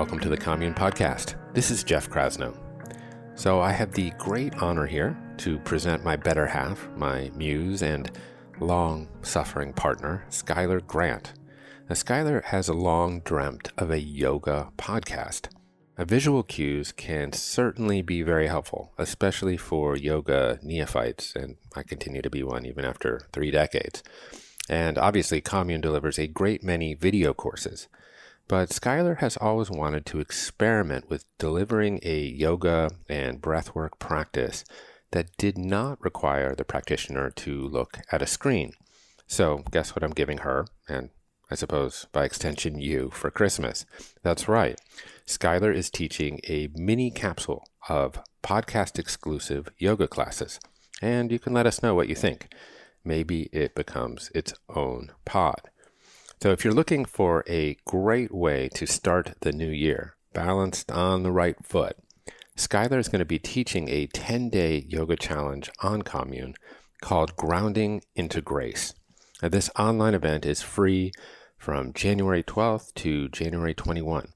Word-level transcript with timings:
welcome 0.00 0.18
to 0.18 0.30
the 0.30 0.36
Commune 0.36 0.72
Podcast. 0.72 1.34
This 1.52 1.70
is 1.70 1.84
Jeff 1.84 2.08
Krasno. 2.08 2.56
So, 3.34 3.60
I 3.60 3.70
have 3.72 3.92
the 3.92 4.08
great 4.12 4.54
honor 4.54 4.86
here 4.86 5.14
to 5.36 5.58
present 5.58 6.02
my 6.02 6.16
better 6.16 6.46
half, 6.46 6.88
my 6.96 7.30
muse 7.34 7.82
and 7.82 8.10
long 8.60 9.08
suffering 9.20 9.74
partner, 9.74 10.24
Schuyler 10.30 10.80
Grant. 10.80 11.34
Now, 11.86 11.96
Schuyler 11.96 12.40
has 12.46 12.70
long 12.70 13.20
dreamt 13.20 13.72
of 13.76 13.90
a 13.90 14.00
yoga 14.00 14.72
podcast. 14.78 15.48
Now, 15.98 16.06
visual 16.06 16.44
cues 16.44 16.92
can 16.92 17.34
certainly 17.34 18.00
be 18.00 18.22
very 18.22 18.46
helpful, 18.46 18.94
especially 18.96 19.58
for 19.58 19.98
yoga 19.98 20.58
neophytes, 20.62 21.36
and 21.36 21.56
I 21.76 21.82
continue 21.82 22.22
to 22.22 22.30
be 22.30 22.42
one 22.42 22.64
even 22.64 22.86
after 22.86 23.28
three 23.34 23.50
decades. 23.50 24.02
And 24.66 24.96
obviously, 24.96 25.42
Commune 25.42 25.82
delivers 25.82 26.18
a 26.18 26.26
great 26.26 26.64
many 26.64 26.94
video 26.94 27.34
courses. 27.34 27.86
But 28.50 28.72
Schuyler 28.72 29.14
has 29.20 29.36
always 29.36 29.70
wanted 29.70 30.04
to 30.06 30.18
experiment 30.18 31.08
with 31.08 31.24
delivering 31.38 32.00
a 32.02 32.18
yoga 32.18 32.90
and 33.08 33.40
breathwork 33.40 34.00
practice 34.00 34.64
that 35.12 35.36
did 35.36 35.56
not 35.56 36.02
require 36.02 36.56
the 36.56 36.64
practitioner 36.64 37.30
to 37.30 37.68
look 37.68 37.98
at 38.10 38.22
a 38.22 38.26
screen. 38.26 38.72
So, 39.28 39.62
guess 39.70 39.94
what 39.94 40.02
I'm 40.02 40.10
giving 40.10 40.38
her, 40.38 40.66
and 40.88 41.10
I 41.48 41.54
suppose 41.54 42.08
by 42.10 42.24
extension 42.24 42.80
you, 42.80 43.10
for 43.10 43.30
Christmas? 43.30 43.86
That's 44.24 44.48
right. 44.48 44.80
Schuyler 45.26 45.70
is 45.70 45.88
teaching 45.88 46.40
a 46.48 46.70
mini 46.74 47.12
capsule 47.12 47.62
of 47.88 48.18
podcast 48.42 48.98
exclusive 48.98 49.68
yoga 49.78 50.08
classes. 50.08 50.58
And 51.00 51.30
you 51.30 51.38
can 51.38 51.52
let 51.52 51.66
us 51.66 51.84
know 51.84 51.94
what 51.94 52.08
you 52.08 52.16
think. 52.16 52.52
Maybe 53.04 53.48
it 53.52 53.76
becomes 53.76 54.28
its 54.34 54.54
own 54.68 55.12
pod. 55.24 55.70
So, 56.42 56.52
if 56.52 56.64
you're 56.64 56.72
looking 56.72 57.04
for 57.04 57.44
a 57.46 57.76
great 57.84 58.32
way 58.32 58.70
to 58.70 58.86
start 58.86 59.34
the 59.42 59.52
new 59.52 59.68
year, 59.68 60.16
balanced 60.32 60.90
on 60.90 61.22
the 61.22 61.30
right 61.30 61.62
foot, 61.62 61.98
Schuyler 62.56 62.98
is 62.98 63.08
going 63.08 63.18
to 63.18 63.26
be 63.26 63.38
teaching 63.38 63.90
a 63.90 64.06
10 64.06 64.48
day 64.48 64.86
yoga 64.88 65.16
challenge 65.16 65.70
on 65.80 66.00
Commune 66.00 66.54
called 67.02 67.36
Grounding 67.36 68.00
into 68.16 68.40
Grace. 68.40 68.94
Now, 69.42 69.50
this 69.50 69.68
online 69.78 70.14
event 70.14 70.46
is 70.46 70.62
free 70.62 71.12
from 71.58 71.92
January 71.92 72.42
12th 72.42 72.94
to 72.94 73.28
January 73.28 73.74
21. 73.74 74.32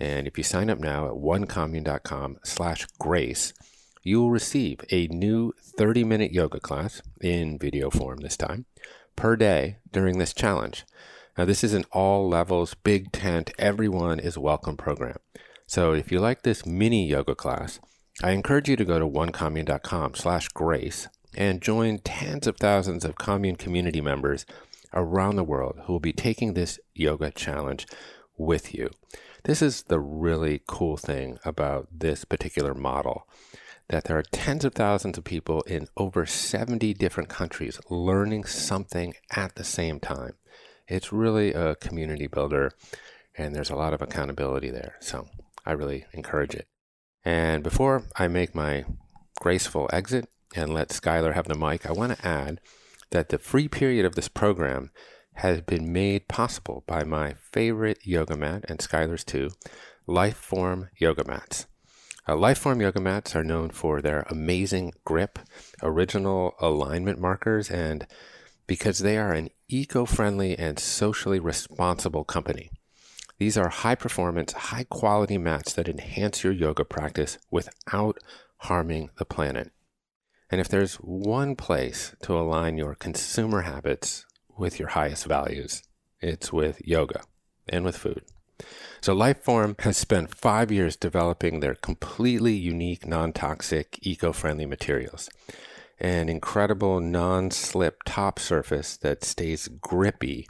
And 0.00 0.26
if 0.26 0.36
you 0.36 0.42
sign 0.42 0.68
up 0.68 0.80
now 0.80 1.06
at 1.06 1.12
onecommune.com 1.12 2.38
slash 2.42 2.86
grace, 2.98 3.54
you 4.02 4.20
will 4.20 4.30
receive 4.30 4.80
a 4.90 5.06
new 5.06 5.52
30 5.62 6.02
minute 6.02 6.32
yoga 6.32 6.58
class 6.58 7.02
in 7.20 7.56
video 7.56 7.88
form 7.88 8.18
this 8.18 8.36
time 8.36 8.66
per 9.14 9.36
day 9.36 9.76
during 9.92 10.18
this 10.18 10.34
challenge. 10.34 10.84
Now, 11.36 11.44
this 11.44 11.62
is 11.62 11.74
an 11.74 11.84
all 11.92 12.26
levels, 12.26 12.72
big 12.72 13.12
tent, 13.12 13.50
everyone 13.58 14.18
is 14.18 14.38
welcome 14.38 14.78
program. 14.78 15.18
So 15.66 15.92
if 15.92 16.10
you 16.10 16.18
like 16.18 16.42
this 16.42 16.64
mini 16.64 17.06
yoga 17.06 17.34
class, 17.34 17.78
I 18.22 18.30
encourage 18.30 18.70
you 18.70 18.76
to 18.76 18.86
go 18.86 18.98
to 18.98 19.06
onecommune.com 19.06 20.14
slash 20.14 20.48
grace 20.48 21.08
and 21.36 21.60
join 21.60 21.98
tens 21.98 22.46
of 22.46 22.56
thousands 22.56 23.04
of 23.04 23.16
commune 23.16 23.56
community 23.56 24.00
members 24.00 24.46
around 24.94 25.36
the 25.36 25.44
world 25.44 25.78
who 25.84 25.92
will 25.92 26.00
be 26.00 26.14
taking 26.14 26.54
this 26.54 26.80
yoga 26.94 27.30
challenge 27.30 27.86
with 28.38 28.74
you. 28.74 28.88
This 29.44 29.60
is 29.60 29.82
the 29.82 30.00
really 30.00 30.62
cool 30.66 30.96
thing 30.96 31.38
about 31.44 31.88
this 31.92 32.24
particular 32.24 32.72
model 32.72 33.28
that 33.88 34.04
there 34.04 34.16
are 34.16 34.22
tens 34.22 34.64
of 34.64 34.74
thousands 34.74 35.18
of 35.18 35.24
people 35.24 35.60
in 35.62 35.86
over 35.98 36.24
70 36.24 36.94
different 36.94 37.28
countries 37.28 37.78
learning 37.90 38.44
something 38.44 39.12
at 39.36 39.56
the 39.56 39.64
same 39.64 40.00
time 40.00 40.32
it's 40.88 41.12
really 41.12 41.52
a 41.52 41.74
community 41.76 42.26
builder 42.26 42.72
and 43.36 43.54
there's 43.54 43.70
a 43.70 43.76
lot 43.76 43.92
of 43.92 44.02
accountability 44.02 44.70
there. 44.70 44.96
So 45.00 45.28
I 45.64 45.72
really 45.72 46.06
encourage 46.12 46.54
it. 46.54 46.68
And 47.24 47.62
before 47.62 48.04
I 48.16 48.28
make 48.28 48.54
my 48.54 48.84
graceful 49.40 49.90
exit 49.92 50.28
and 50.54 50.72
let 50.72 50.92
Schuyler 50.92 51.32
have 51.32 51.48
the 51.48 51.58
mic, 51.58 51.86
I 51.86 51.92
want 51.92 52.16
to 52.16 52.26
add 52.26 52.60
that 53.10 53.28
the 53.28 53.38
free 53.38 53.68
period 53.68 54.04
of 54.04 54.14
this 54.14 54.28
program 54.28 54.90
has 55.34 55.60
been 55.60 55.92
made 55.92 56.28
possible 56.28 56.82
by 56.86 57.04
my 57.04 57.34
favorite 57.34 57.98
yoga 58.04 58.36
mat 58.36 58.64
and 58.68 58.80
Schuyler's 58.80 59.24
too, 59.24 59.50
Liforme 60.08 60.88
yoga 60.96 61.24
mats. 61.26 61.66
Uh, 62.28 62.34
Liforme 62.34 62.80
yoga 62.80 63.00
mats 63.00 63.36
are 63.36 63.44
known 63.44 63.70
for 63.70 64.00
their 64.00 64.24
amazing 64.30 64.92
grip, 65.04 65.38
original 65.82 66.54
alignment 66.58 67.20
markers, 67.20 67.70
and 67.70 68.06
because 68.66 69.00
they 69.00 69.16
are 69.16 69.32
an 69.32 69.50
eco 69.68 70.04
friendly 70.04 70.58
and 70.58 70.78
socially 70.78 71.38
responsible 71.38 72.24
company. 72.24 72.70
These 73.38 73.58
are 73.58 73.68
high 73.68 73.94
performance, 73.94 74.52
high 74.52 74.84
quality 74.84 75.38
mats 75.38 75.72
that 75.74 75.88
enhance 75.88 76.42
your 76.42 76.52
yoga 76.52 76.84
practice 76.84 77.38
without 77.50 78.18
harming 78.58 79.10
the 79.18 79.24
planet. 79.24 79.72
And 80.50 80.60
if 80.60 80.68
there's 80.68 80.94
one 80.96 81.56
place 81.56 82.14
to 82.22 82.38
align 82.38 82.78
your 82.78 82.94
consumer 82.94 83.62
habits 83.62 84.24
with 84.56 84.78
your 84.78 84.88
highest 84.88 85.26
values, 85.26 85.82
it's 86.20 86.52
with 86.52 86.80
yoga 86.86 87.22
and 87.68 87.84
with 87.84 87.96
food. 87.96 88.22
So, 89.02 89.14
Liforme 89.14 89.78
has 89.82 89.98
spent 89.98 90.34
five 90.34 90.72
years 90.72 90.96
developing 90.96 91.60
their 91.60 91.74
completely 91.74 92.54
unique, 92.54 93.06
non 93.06 93.34
toxic, 93.34 93.98
eco 94.00 94.32
friendly 94.32 94.64
materials 94.64 95.28
an 95.98 96.28
incredible 96.28 97.00
non 97.00 97.50
slip 97.50 98.02
top 98.04 98.38
surface 98.38 98.96
that 98.98 99.24
stays 99.24 99.68
grippy 99.80 100.46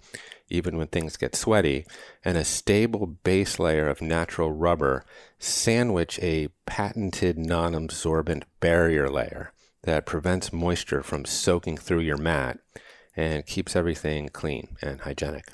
even 0.49 0.77
when 0.77 0.87
things 0.87 1.17
get 1.17 1.35
sweaty, 1.35 1.85
and 2.25 2.37
a 2.37 2.45
stable 2.45 3.07
base 3.07 3.59
layer 3.59 3.89
of 3.89 4.01
natural 4.01 4.53
rubber 4.53 5.05
sandwich 5.39 6.19
a 6.23 6.49
patented 6.67 7.39
non 7.39 7.75
absorbent 7.75 8.45
barrier 8.61 9.09
layer 9.09 9.53
that 9.83 10.07
prevents 10.07 10.53
moisture 10.53 11.03
from 11.03 11.25
soaking 11.25 11.77
through 11.77 12.01
your 12.01 12.17
mat 12.17 12.59
and 13.15 13.47
keeps 13.47 13.75
everything 13.75 14.29
clean 14.29 14.77
and 14.83 15.01
hygienic. 15.03 15.53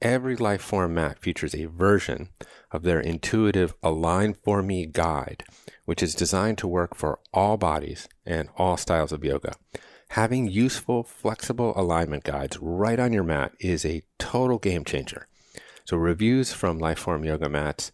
Every 0.00 0.36
Liforme 0.36 0.92
mat 0.92 1.18
features 1.18 1.54
a 1.54 1.64
version 1.64 2.28
of 2.70 2.84
their 2.84 3.00
intuitive 3.00 3.74
Align 3.82 4.34
for 4.34 4.62
Me 4.62 4.86
guide, 4.86 5.42
which 5.86 6.02
is 6.02 6.14
designed 6.14 6.58
to 6.58 6.68
work 6.68 6.94
for 6.94 7.18
all 7.34 7.56
bodies 7.56 8.08
and 8.24 8.48
all 8.56 8.76
styles 8.76 9.10
of 9.10 9.24
yoga. 9.24 9.54
Having 10.10 10.50
useful, 10.50 11.02
flexible 11.02 11.72
alignment 11.74 12.22
guides 12.22 12.58
right 12.60 13.00
on 13.00 13.12
your 13.12 13.24
mat 13.24 13.52
is 13.58 13.84
a 13.84 14.02
total 14.18 14.58
game 14.58 14.84
changer. 14.84 15.26
So, 15.84 15.96
reviews 15.96 16.52
from 16.52 16.78
Liforme 16.78 17.26
yoga 17.26 17.48
mats 17.48 17.90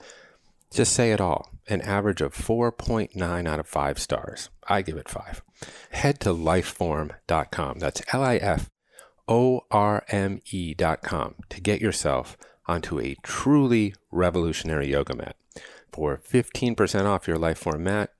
just 0.70 0.92
say 0.92 1.12
it 1.12 1.20
all 1.20 1.50
an 1.68 1.80
average 1.80 2.20
of 2.20 2.34
4.9 2.34 3.48
out 3.48 3.60
of 3.60 3.66
5 3.66 3.98
stars. 3.98 4.50
I 4.68 4.82
give 4.82 4.96
it 4.96 5.08
5. 5.08 5.42
Head 5.90 6.20
to 6.20 6.30
liforme.com. 6.30 7.78
That's 7.78 8.02
L 8.12 8.22
I 8.22 8.36
F 8.36 8.68
O 9.28 9.64
R 9.70 10.04
M 10.08 10.40
E.com 10.50 11.34
to 11.48 11.60
get 11.60 11.80
yourself 11.80 12.36
onto 12.66 12.98
a 12.98 13.16
truly 13.22 13.94
revolutionary 14.10 14.90
yoga 14.90 15.14
mat. 15.14 15.36
For 15.92 16.18
15% 16.18 17.04
off 17.06 17.28
your 17.28 17.36
Liforme 17.36 17.80
mat, 17.80 18.10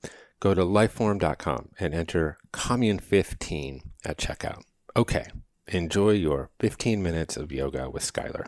go 0.41 0.55
to 0.55 0.63
liforme.com 0.63 1.71
and 1.81 1.95
enter 1.95 2.39
Commune15 2.53 3.83
at 4.05 4.19
checkout. 4.19 4.63
Okay, 4.97 5.27
enjoy 5.69 6.11
your 6.11 6.51
15 6.61 7.03
minutes 7.03 7.37
of 7.37 7.51
yoga 7.51 7.91
with 7.91 8.05
Schuyler. 8.05 8.47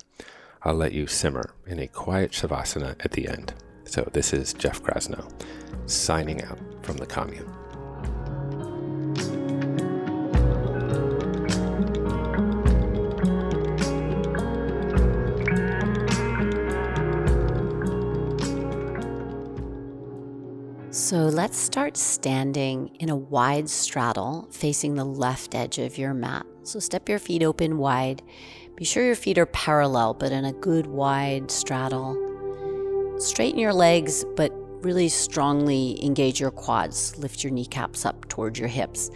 I'll 0.63 0.75
let 0.75 0.93
you 0.93 1.07
simmer 1.07 1.55
in 1.67 1.79
a 1.79 1.89
quiet 1.89 2.33
shavasana 2.33 2.97
at 3.05 3.13
the 3.13 3.29
end. 3.29 3.55
So, 3.85 4.09
this 4.13 4.33
is 4.33 4.53
Jeff 4.53 4.83
Krasno 4.83 5.31
signing 5.87 6.43
out 6.43 6.59
from 6.83 6.97
the 6.97 7.07
commune. 7.07 7.56
So 21.07 21.27
let's 21.27 21.57
start 21.57 21.97
standing 21.97 22.89
in 22.99 23.11
a 23.11 23.17
wide 23.17 23.71
straddle 23.71 24.49
facing 24.51 24.97
the 24.97 25.05
left 25.05 25.55
edge 25.55 25.79
of 25.79 25.97
your 25.97 26.13
mat. 26.13 26.45
So 26.65 26.81
step 26.81 27.09
your 27.09 27.21
feet 27.21 27.45
open 27.45 27.79
wide. 27.79 28.25
Be 28.75 28.85
sure 28.85 29.05
your 29.05 29.15
feet 29.15 29.39
are 29.39 29.47
parallel, 29.47 30.15
but 30.15 30.33
in 30.33 30.45
a 30.45 30.53
good 30.53 30.89
wide 30.89 31.49
straddle. 31.49 32.17
Straighten 33.21 33.61
your 33.61 33.73
legs, 33.73 34.25
but 34.35 34.51
really 34.83 35.09
strongly 35.09 36.05
engage 36.05 36.41
your 36.41 36.51
quads. 36.51 37.17
Lift 37.19 37.45
your 37.45 37.53
kneecaps 37.53 38.05
up 38.05 38.27
towards 38.27 38.59
your 38.59 38.67
hips. 38.67 39.09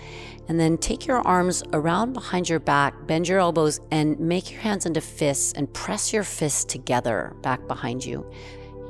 And 0.47 0.61
then 0.61 0.79
take 0.79 1.09
your 1.09 1.27
arms 1.27 1.65
around 1.73 2.13
behind 2.13 2.49
your 2.49 2.61
back, 2.61 2.95
bend 3.09 3.27
your 3.27 3.41
elbows, 3.41 3.81
and 3.91 4.17
make 4.21 4.53
your 4.53 4.61
hands 4.61 4.87
into 4.87 5.01
fists 5.01 5.55
and 5.55 5.75
press 5.75 6.13
your 6.13 6.23
fists 6.23 6.65
together 6.65 7.35
back 7.43 7.67
behind 7.67 8.05
you. 8.05 8.31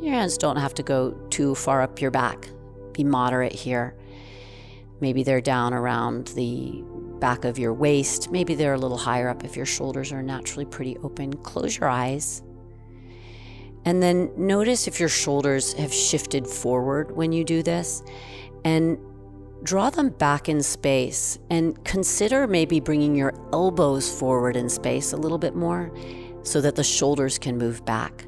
Your 0.02 0.12
hands 0.12 0.36
don't 0.36 0.58
have 0.58 0.74
to 0.74 0.82
go 0.82 1.12
too 1.30 1.54
far 1.54 1.80
up 1.80 1.98
your 1.98 2.10
back 2.10 2.50
be 2.92 3.04
moderate 3.04 3.52
here. 3.52 3.96
Maybe 5.00 5.22
they're 5.22 5.40
down 5.40 5.72
around 5.72 6.28
the 6.28 6.84
back 7.20 7.44
of 7.44 7.58
your 7.58 7.72
waist. 7.72 8.30
Maybe 8.30 8.54
they're 8.54 8.74
a 8.74 8.78
little 8.78 8.98
higher 8.98 9.28
up 9.28 9.44
if 9.44 9.56
your 9.56 9.66
shoulders 9.66 10.12
are 10.12 10.22
naturally 10.22 10.64
pretty 10.64 10.96
open. 10.98 11.32
Close 11.38 11.78
your 11.78 11.88
eyes. 11.88 12.42
And 13.84 14.02
then 14.02 14.30
notice 14.36 14.86
if 14.86 15.00
your 15.00 15.08
shoulders 15.08 15.72
have 15.74 15.92
shifted 15.92 16.46
forward 16.46 17.16
when 17.16 17.32
you 17.32 17.44
do 17.44 17.62
this 17.62 18.02
and 18.64 18.98
draw 19.62 19.90
them 19.90 20.10
back 20.10 20.48
in 20.48 20.62
space 20.62 21.38
and 21.50 21.82
consider 21.84 22.46
maybe 22.46 22.80
bringing 22.80 23.14
your 23.14 23.32
elbows 23.52 24.10
forward 24.18 24.56
in 24.56 24.68
space 24.68 25.12
a 25.12 25.16
little 25.16 25.38
bit 25.38 25.54
more 25.54 25.90
so 26.42 26.60
that 26.60 26.76
the 26.76 26.84
shoulders 26.84 27.38
can 27.38 27.56
move 27.58 27.84
back. 27.84 28.26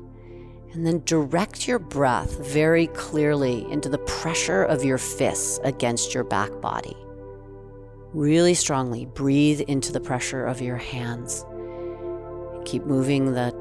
And 0.72 0.86
then 0.86 1.02
direct 1.04 1.68
your 1.68 1.78
breath 1.78 2.38
very 2.46 2.86
clearly 2.88 3.70
into 3.70 3.88
the 3.88 3.98
pressure 3.98 4.62
of 4.62 4.84
your 4.84 4.98
fists 4.98 5.60
against 5.64 6.14
your 6.14 6.24
back 6.24 6.60
body. 6.60 6.96
Really 8.14 8.54
strongly 8.54 9.06
breathe 9.06 9.60
into 9.62 9.92
the 9.92 10.00
pressure 10.00 10.46
of 10.46 10.60
your 10.60 10.76
hands. 10.76 11.44
Keep 12.64 12.84
moving 12.84 13.32
the 13.32 13.54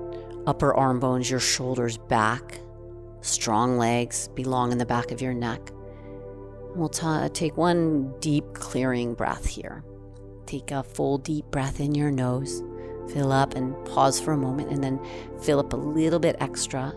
upper 0.48 0.74
arm 0.74 1.00
bones, 1.00 1.30
your 1.30 1.40
shoulders 1.40 1.98
back. 1.98 2.60
Strong 3.22 3.78
legs 3.78 4.30
belong 4.30 4.72
in 4.72 4.78
the 4.78 4.86
back 4.86 5.12
of 5.12 5.22
your 5.22 5.34
neck. 5.34 5.72
We'll 6.76 6.90
t- 6.90 7.30
take 7.34 7.58
one 7.58 8.14
deep 8.20 8.54
clearing 8.54 9.14
breath 9.14 9.46
here. 9.46 9.84
Take 10.46 10.72
a 10.72 10.84
full 10.84 11.18
deep 11.18 11.46
breath 11.52 11.80
in 11.80 11.94
your 11.94 12.12
nose. 12.12 12.64
Fill 13.10 13.32
up 13.32 13.56
and 13.56 13.74
pause 13.86 14.20
for 14.20 14.34
a 14.34 14.38
moment, 14.38 14.70
and 14.70 14.84
then 14.84 15.00
fill 15.42 15.60
up 15.60 15.74
a 15.74 15.78
little 15.78 16.20
bit 16.20 16.36
extra. 16.40 16.94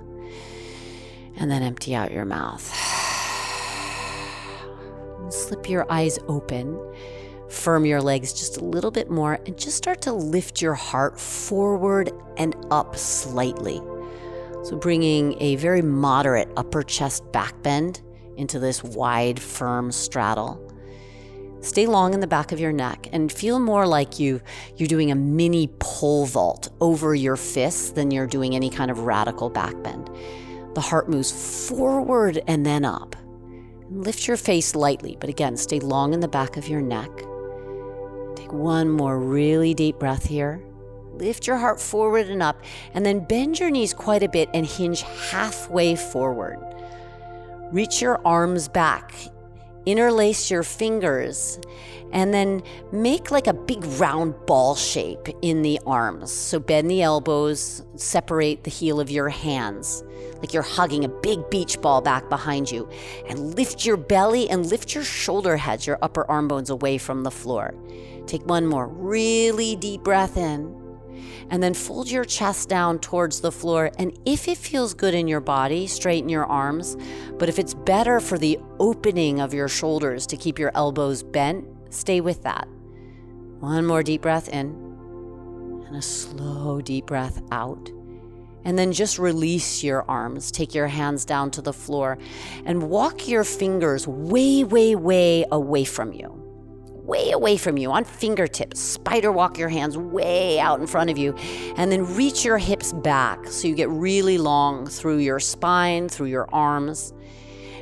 And 1.36 1.50
then 1.50 1.62
empty 1.62 1.94
out 1.94 2.12
your 2.12 2.24
mouth. 2.24 2.62
Slip 5.30 5.68
your 5.68 5.90
eyes 5.90 6.18
open. 6.28 6.78
Firm 7.48 7.84
your 7.84 8.00
legs 8.00 8.32
just 8.32 8.56
a 8.56 8.64
little 8.64 8.90
bit 8.90 9.10
more 9.10 9.38
and 9.46 9.56
just 9.56 9.76
start 9.76 10.00
to 10.02 10.12
lift 10.12 10.60
your 10.60 10.74
heart 10.74 11.20
forward 11.20 12.10
and 12.36 12.56
up 12.70 12.96
slightly. 12.96 13.80
So, 14.64 14.76
bringing 14.76 15.40
a 15.40 15.56
very 15.56 15.82
moderate 15.82 16.48
upper 16.56 16.82
chest 16.82 17.30
back 17.32 17.62
bend 17.62 18.00
into 18.36 18.58
this 18.58 18.82
wide, 18.82 19.40
firm 19.40 19.92
straddle. 19.92 20.63
Stay 21.64 21.86
long 21.86 22.12
in 22.12 22.20
the 22.20 22.26
back 22.26 22.52
of 22.52 22.60
your 22.60 22.72
neck 22.72 23.08
and 23.10 23.32
feel 23.32 23.58
more 23.58 23.86
like 23.86 24.18
you 24.18 24.38
you're 24.76 24.86
doing 24.86 25.10
a 25.10 25.14
mini 25.14 25.66
pole 25.78 26.26
vault 26.26 26.68
over 26.82 27.14
your 27.14 27.36
fists 27.36 27.92
than 27.92 28.10
you're 28.10 28.26
doing 28.26 28.54
any 28.54 28.68
kind 28.68 28.90
of 28.90 29.00
radical 29.00 29.48
back 29.48 29.74
bend. 29.82 30.10
The 30.74 30.82
heart 30.82 31.08
moves 31.08 31.66
forward 31.66 32.42
and 32.46 32.66
then 32.66 32.84
up. 32.84 33.16
Lift 33.88 34.28
your 34.28 34.36
face 34.36 34.74
lightly, 34.74 35.16
but 35.18 35.30
again, 35.30 35.56
stay 35.56 35.80
long 35.80 36.12
in 36.12 36.20
the 36.20 36.28
back 36.28 36.58
of 36.58 36.68
your 36.68 36.82
neck. 36.82 37.10
Take 38.36 38.52
one 38.52 38.90
more 38.90 39.18
really 39.18 39.72
deep 39.72 39.98
breath 39.98 40.26
here. 40.26 40.62
Lift 41.14 41.46
your 41.46 41.56
heart 41.56 41.80
forward 41.80 42.28
and 42.28 42.42
up, 42.42 42.62
and 42.92 43.06
then 43.06 43.20
bend 43.20 43.58
your 43.58 43.70
knees 43.70 43.94
quite 43.94 44.22
a 44.22 44.28
bit 44.28 44.50
and 44.52 44.66
hinge 44.66 45.00
halfway 45.30 45.96
forward. 45.96 46.58
Reach 47.72 48.02
your 48.02 48.20
arms 48.26 48.68
back, 48.68 49.14
interlace 49.86 50.50
your 50.50 50.62
fingers, 50.62 51.58
and 52.12 52.32
then 52.32 52.62
make 52.92 53.30
like 53.30 53.46
a 53.46 53.52
big 53.52 53.84
round 53.84 54.34
ball 54.46 54.74
shape 54.74 55.28
in 55.42 55.62
the 55.62 55.80
arms. 55.86 56.30
So 56.30 56.60
bend 56.60 56.90
the 56.90 57.02
elbows, 57.02 57.82
separate 57.96 58.64
the 58.64 58.70
heel 58.70 59.00
of 59.00 59.10
your 59.10 59.28
hands, 59.28 60.04
like 60.38 60.52
you're 60.52 60.62
hugging 60.62 61.04
a 61.04 61.08
big 61.08 61.50
beach 61.50 61.80
ball 61.80 62.00
back 62.00 62.28
behind 62.28 62.70
you, 62.70 62.88
and 63.28 63.56
lift 63.56 63.84
your 63.84 63.96
belly 63.96 64.48
and 64.48 64.66
lift 64.66 64.94
your 64.94 65.04
shoulder 65.04 65.56
heads, 65.56 65.86
your 65.86 65.98
upper 66.02 66.30
arm 66.30 66.48
bones 66.48 66.70
away 66.70 66.98
from 66.98 67.22
the 67.24 67.30
floor. 67.30 67.74
Take 68.26 68.46
one 68.46 68.66
more 68.66 68.88
really 68.88 69.76
deep 69.76 70.02
breath 70.02 70.36
in 70.36 70.83
and 71.50 71.62
then 71.62 71.74
fold 71.74 72.10
your 72.10 72.24
chest 72.24 72.68
down 72.68 72.98
towards 72.98 73.40
the 73.40 73.52
floor. 73.52 73.90
And 73.98 74.18
if 74.24 74.48
it 74.48 74.58
feels 74.58 74.94
good 74.94 75.14
in 75.14 75.28
your 75.28 75.40
body, 75.40 75.86
straighten 75.86 76.28
your 76.28 76.46
arms. 76.46 76.96
But 77.38 77.48
if 77.48 77.58
it's 77.58 77.74
better 77.74 78.20
for 78.20 78.38
the 78.38 78.58
opening 78.78 79.40
of 79.40 79.54
your 79.54 79.68
shoulders 79.68 80.26
to 80.28 80.36
keep 80.36 80.58
your 80.58 80.72
elbows 80.74 81.22
bent, 81.22 81.66
stay 81.90 82.20
with 82.20 82.42
that. 82.42 82.68
One 83.60 83.86
more 83.86 84.02
deep 84.02 84.22
breath 84.22 84.48
in 84.48 84.84
and 85.86 85.96
a 85.96 86.02
slow 86.02 86.80
deep 86.80 87.06
breath 87.06 87.42
out. 87.50 87.90
And 88.64 88.78
then 88.78 88.92
just 88.92 89.18
release 89.18 89.84
your 89.84 90.08
arms. 90.08 90.50
Take 90.50 90.74
your 90.74 90.86
hands 90.86 91.24
down 91.24 91.50
to 91.52 91.62
the 91.62 91.72
floor 91.72 92.18
and 92.64 92.84
walk 92.84 93.28
your 93.28 93.44
fingers 93.44 94.08
way, 94.08 94.64
way, 94.64 94.94
way 94.94 95.44
away 95.50 95.84
from 95.84 96.12
you 96.12 96.43
way 97.04 97.30
away 97.30 97.56
from 97.56 97.78
you 97.78 97.90
on 97.92 98.04
fingertips. 98.04 98.78
Spider 98.80 99.32
walk 99.32 99.56
your 99.56 99.70
hands 99.70 99.96
way 99.96 100.60
out 100.60 100.80
in 100.80 100.86
front 100.86 101.08
of 101.08 101.16
you, 101.16 101.32
and 101.76 101.90
then 101.90 102.14
reach 102.16 102.44
your 102.44 102.58
hips 102.58 102.92
back 102.92 103.46
so 103.46 103.66
you 103.66 103.74
get 103.74 103.88
really 103.88 104.36
long 104.36 104.86
through 104.86 105.18
your 105.18 105.40
spine, 105.40 106.08
through 106.08 106.26
your 106.26 106.48
arms. 106.52 107.13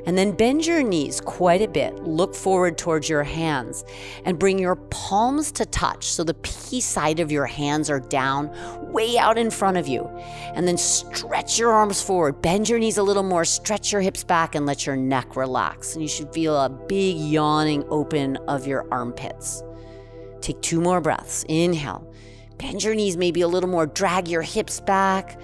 And 0.05 0.19
then 0.19 0.33
bend 0.33 0.67
your 0.67 0.83
knees 0.83 1.21
quite 1.21 1.63
a 1.63 1.69
bit. 1.69 1.95
Look 2.03 2.35
forward 2.35 2.77
towards 2.77 3.09
your 3.09 3.23
hands 3.23 3.85
and 4.25 4.39
bring 4.39 4.59
your 4.59 4.77
palms 4.77 5.53
to 5.53 5.67
touch 5.67 6.07
so 6.07 6.25
the 6.25 6.35
P 6.35 6.81
side 6.81 7.21
of 7.21 7.31
your 7.31 7.47
hands 7.47 7.89
are 7.89 8.01
down, 8.01 8.51
way 8.93 9.17
out 9.17 9.39
in 9.39 9.51
front 9.51 9.77
of 9.77 9.87
you. 9.87 10.05
And 10.55 10.67
then 10.67 10.77
stretch 10.77 11.59
your 11.59 11.71
arms 11.73 12.03
forward. 12.03 12.43
Bend 12.43 12.69
your 12.69 12.79
knees 12.79 12.99
a 12.99 13.03
little 13.03 13.23
more. 13.23 13.45
Stretch 13.45 13.93
your 13.93 14.01
hips 14.01 14.25
back 14.25 14.55
and 14.55 14.67
let 14.67 14.87
your 14.87 14.97
neck 14.97 15.37
relax. 15.37 15.95
And 15.95 16.03
you 16.03 16.09
should 16.09 16.33
feel 16.33 16.57
a 16.61 16.69
big 16.69 17.17
yawning 17.17 17.85
open 17.89 18.37
of 18.49 18.67
your 18.67 18.87
armpits. 18.93 19.63
Take 20.41 20.61
two 20.63 20.81
more 20.81 21.01
breaths. 21.01 21.45
Inhale. 21.49 22.13
Bend 22.59 22.83
your 22.83 22.95
knees 22.95 23.17
maybe 23.17 23.41
a 23.43 23.49
little 23.49 23.71
more. 23.71 23.87
Drag 23.87 24.27
your 24.27 24.43
hips 24.43 24.81
back 24.81 25.41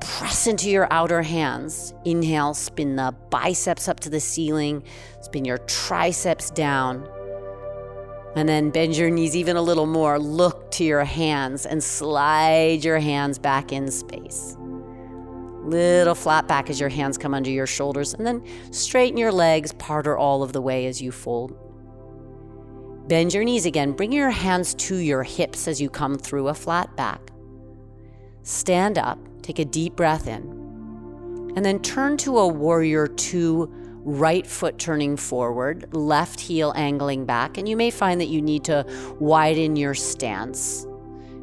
press 0.00 0.46
into 0.46 0.70
your 0.70 0.92
outer 0.92 1.22
hands. 1.22 1.94
Inhale, 2.04 2.54
spin 2.54 2.96
the 2.96 3.14
biceps 3.30 3.88
up 3.88 4.00
to 4.00 4.10
the 4.10 4.20
ceiling, 4.20 4.82
spin 5.20 5.44
your 5.44 5.58
triceps 5.58 6.50
down. 6.50 7.08
And 8.36 8.48
then 8.48 8.70
bend 8.70 8.96
your 8.96 9.10
knees 9.10 9.34
even 9.34 9.56
a 9.56 9.62
little 9.62 9.86
more. 9.86 10.18
Look 10.18 10.70
to 10.72 10.84
your 10.84 11.04
hands 11.04 11.66
and 11.66 11.82
slide 11.82 12.84
your 12.84 12.98
hands 12.98 13.38
back 13.38 13.72
in 13.72 13.90
space. 13.90 14.56
Little 15.64 16.14
flat 16.14 16.46
back 16.46 16.70
as 16.70 16.78
your 16.78 16.88
hands 16.88 17.18
come 17.18 17.34
under 17.34 17.50
your 17.50 17.66
shoulders, 17.66 18.14
and 18.14 18.26
then 18.26 18.42
straighten 18.70 19.18
your 19.18 19.32
legs 19.32 19.72
part 19.72 20.06
or 20.06 20.16
all 20.16 20.42
of 20.42 20.52
the 20.52 20.62
way 20.62 20.86
as 20.86 21.02
you 21.02 21.12
fold. 21.12 21.56
Bend 23.08 23.34
your 23.34 23.44
knees 23.44 23.66
again. 23.66 23.92
Bring 23.92 24.12
your 24.12 24.30
hands 24.30 24.74
to 24.74 24.96
your 24.96 25.22
hips 25.22 25.66
as 25.66 25.80
you 25.80 25.90
come 25.90 26.16
through 26.16 26.48
a 26.48 26.54
flat 26.54 26.94
back. 26.96 27.20
Stand 28.42 28.98
up 28.98 29.18
Take 29.48 29.60
a 29.60 29.64
deep 29.64 29.96
breath 29.96 30.28
in. 30.28 30.42
And 31.56 31.64
then 31.64 31.78
turn 31.78 32.18
to 32.18 32.36
a 32.36 32.46
warrior 32.46 33.06
two, 33.06 33.72
right 34.04 34.46
foot 34.46 34.78
turning 34.78 35.16
forward, 35.16 35.88
left 35.94 36.38
heel 36.38 36.74
angling 36.76 37.24
back. 37.24 37.56
And 37.56 37.66
you 37.66 37.74
may 37.74 37.90
find 37.90 38.20
that 38.20 38.26
you 38.26 38.42
need 38.42 38.64
to 38.64 38.84
widen 39.18 39.74
your 39.74 39.94
stance. 39.94 40.86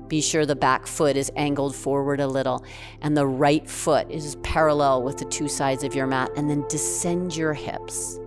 Be 0.08 0.22
sure 0.22 0.46
the 0.46 0.56
back 0.56 0.86
foot 0.86 1.18
is 1.18 1.32
angled 1.36 1.76
forward 1.76 2.20
a 2.20 2.28
little 2.28 2.64
and 3.02 3.18
the 3.18 3.26
right 3.26 3.68
foot 3.68 4.08
is 4.12 4.36
parallel 4.44 5.02
with 5.02 5.18
the 5.18 5.26
two 5.26 5.48
sides 5.48 5.84
of 5.84 5.96
your 5.96 6.06
mat. 6.06 6.30
And 6.38 6.48
then 6.48 6.64
descend 6.70 7.36
your 7.36 7.56
hips. 7.56 8.20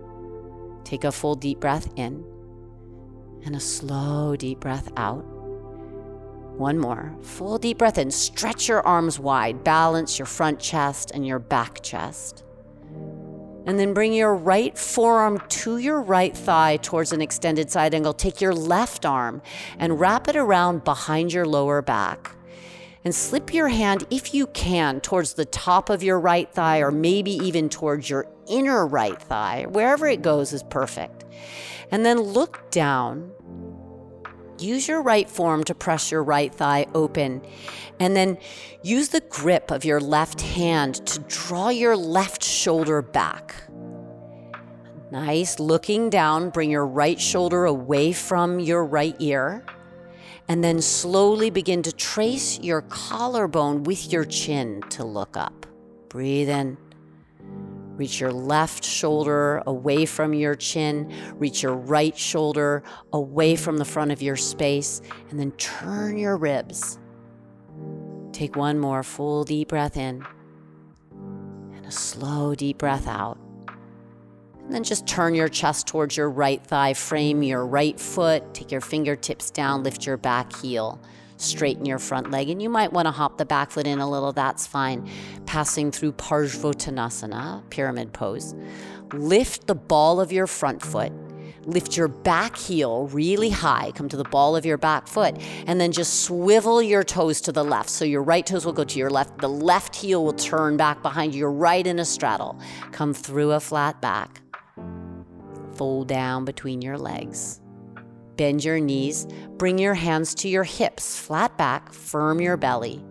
Take 0.83 1.05
a 1.05 1.11
full 1.13 1.35
deep 1.35 1.61
breath 1.61 1.87
in 1.95 2.25
and 3.45 3.55
a 3.55 3.61
slow 3.61 4.35
deep 4.35 4.59
breath 4.59 4.91
out. 4.97 5.38
One 6.59 6.77
more. 6.77 7.15
Full 7.21 7.57
deep 7.57 7.77
breath 7.77 7.97
in. 7.97 8.11
Stretch 8.11 8.67
your 8.67 8.85
arms 8.85 9.17
wide. 9.17 9.63
Balance 9.63 10.19
your 10.19 10.25
front 10.25 10.59
chest 10.59 11.09
and 11.11 11.25
your 11.25 11.39
back 11.39 11.81
chest. 11.81 12.43
And 13.65 13.79
then 13.79 13.93
bring 13.93 14.11
your 14.11 14.35
right 14.35 14.77
forearm 14.77 15.41
to 15.47 15.77
your 15.77 16.01
right 16.01 16.35
thigh 16.35 16.75
towards 16.81 17.13
an 17.13 17.21
extended 17.21 17.71
side 17.71 17.95
angle. 17.95 18.11
Take 18.11 18.41
your 18.41 18.53
left 18.53 19.05
arm 19.05 19.41
and 19.77 20.01
wrap 20.01 20.27
it 20.27 20.35
around 20.35 20.83
behind 20.83 21.31
your 21.31 21.45
lower 21.45 21.81
back. 21.81 22.35
And 23.05 23.15
slip 23.15 23.53
your 23.53 23.69
hand, 23.69 24.05
if 24.09 24.33
you 24.33 24.45
can, 24.47 24.99
towards 24.99 25.35
the 25.35 25.45
top 25.45 25.89
of 25.89 26.03
your 26.03 26.19
right 26.19 26.53
thigh 26.53 26.79
or 26.79 26.91
maybe 26.91 27.31
even 27.31 27.69
towards 27.69 28.09
your 28.09 28.27
inner 28.49 28.85
right 28.85 29.21
thigh. 29.21 29.65
Wherever 29.69 30.07
it 30.07 30.21
goes 30.21 30.51
is 30.51 30.63
perfect. 30.63 31.23
And 31.89 32.05
then 32.05 32.19
look 32.19 32.69
down 32.69 33.31
use 34.61 34.87
your 34.87 35.01
right 35.01 35.29
forearm 35.29 35.63
to 35.65 35.75
press 35.75 36.11
your 36.11 36.23
right 36.23 36.53
thigh 36.53 36.87
open. 36.93 37.41
And 37.99 38.15
then 38.15 38.37
use 38.83 39.09
the 39.09 39.21
grip 39.21 39.71
of 39.71 39.85
your 39.85 39.99
left 39.99 40.41
hand 40.41 41.05
to 41.07 41.19
draw 41.21 41.69
your 41.69 41.95
left 41.95 42.43
shoulder 42.43 43.01
back. 43.01 43.55
Nice. 45.11 45.59
Looking 45.59 46.09
down, 46.09 46.49
bring 46.49 46.69
your 46.69 46.85
right 46.85 47.19
shoulder 47.19 47.65
away 47.65 48.11
from 48.11 48.59
your 48.59 48.85
right 48.85 49.15
ear. 49.19 49.65
And 50.47 50.63
then 50.63 50.81
slowly 50.81 51.49
begin 51.49 51.83
to 51.83 51.91
trace 51.91 52.59
your 52.59 52.81
collarbone 52.83 53.83
with 53.83 54.11
your 54.11 54.25
chin 54.25 54.81
to 54.89 55.03
look 55.03 55.37
up. 55.37 55.65
Breathe 56.09 56.49
in. 56.49 56.77
Reach 57.99 58.21
your 58.21 58.31
left 58.31 58.85
shoulder 58.85 59.61
away 59.67 60.05
from 60.05 60.33
your 60.33 60.55
chin. 60.55 61.13
Reach 61.35 61.61
your 61.61 61.75
right 61.75 62.17
shoulder 62.17 62.81
away 63.11 63.57
from 63.57 63.75
the 63.75 63.83
front 63.83 64.13
of 64.13 64.21
your 64.21 64.37
space. 64.37 65.01
And 65.29 65.37
then 65.37 65.51
turn 65.51 66.17
your 66.17 66.37
ribs. 66.37 66.97
Take 68.31 68.55
one 68.55 68.79
more 68.79 69.03
full 69.03 69.43
deep 69.43 69.67
breath 69.67 69.97
in. 69.97 70.25
And 71.11 71.85
a 71.85 71.91
slow, 71.91 72.55
deep 72.55 72.77
breath 72.77 73.05
out. 73.05 73.37
And 74.63 74.73
then 74.73 74.85
just 74.85 75.05
turn 75.05 75.35
your 75.35 75.49
chest 75.49 75.85
towards 75.85 76.15
your 76.15 76.29
right 76.29 76.65
thigh, 76.65 76.93
frame 76.93 77.43
your 77.43 77.65
right 77.65 77.99
foot, 77.99 78.53
take 78.53 78.71
your 78.71 78.79
fingertips 78.79 79.51
down, 79.51 79.83
lift 79.83 80.05
your 80.05 80.15
back 80.15 80.55
heel, 80.55 81.01
straighten 81.41 81.85
your 81.85 81.99
front 81.99 82.31
leg. 82.31 82.49
And 82.49 82.61
you 82.61 82.69
might 82.69 82.93
want 82.93 83.07
to 83.07 83.11
hop 83.11 83.37
the 83.37 83.45
back 83.45 83.71
foot 83.71 83.87
in 83.87 83.99
a 83.99 84.09
little, 84.09 84.31
that's 84.33 84.67
fine. 84.67 85.09
Passing 85.45 85.91
through 85.91 86.13
Parsvottanasana, 86.13 87.69
pyramid 87.69 88.13
pose. 88.13 88.55
Lift 89.13 89.67
the 89.67 89.75
ball 89.75 90.19
of 90.19 90.31
your 90.31 90.47
front 90.47 90.81
foot 90.81 91.11
lift 91.69 91.95
your 91.95 92.07
back 92.07 92.57
heel 92.57 93.07
really 93.07 93.49
high, 93.49 93.91
come 93.95 94.09
to 94.09 94.17
the 94.17 94.23
ball 94.25 94.55
of 94.55 94.65
your 94.65 94.77
back 94.77 95.07
foot, 95.07 95.35
and 95.67 95.79
then 95.79 95.91
just 95.91 96.23
swivel 96.23 96.81
your 96.81 97.03
toes 97.03 97.41
to 97.41 97.51
the 97.51 97.63
left. 97.63 97.89
So 97.89 98.05
your 98.05 98.23
right 98.23 98.45
toes 98.45 98.65
will 98.65 98.73
go 98.73 98.83
to 98.83 98.99
your 98.99 99.09
left, 99.09 99.37
the 99.39 99.49
left 99.49 99.95
heel 99.95 100.23
will 100.23 100.33
turn 100.33 100.77
back 100.77 101.01
behind 101.01 101.33
you. 101.33 101.39
You're 101.39 101.51
right 101.51 101.85
in 101.85 101.99
a 101.99 102.05
straddle. 102.05 102.59
Come 102.91 103.13
through 103.13 103.51
a 103.51 103.59
flat 103.59 104.01
back. 104.01 104.41
Fold 105.75 106.07
down 106.07 106.43
between 106.43 106.81
your 106.81 106.97
legs. 106.97 107.61
Bend 108.39 108.63
your 108.63 108.79
knees, 108.79 109.27
bring 109.57 109.77
your 109.77 109.95
hands 109.95 110.33
to 110.35 110.47
your 110.47 110.63
hips, 110.63 111.19
flat 111.19 111.57
back, 111.57 111.91
firm 111.91 112.39
your 112.39 112.55
belly, 112.55 113.03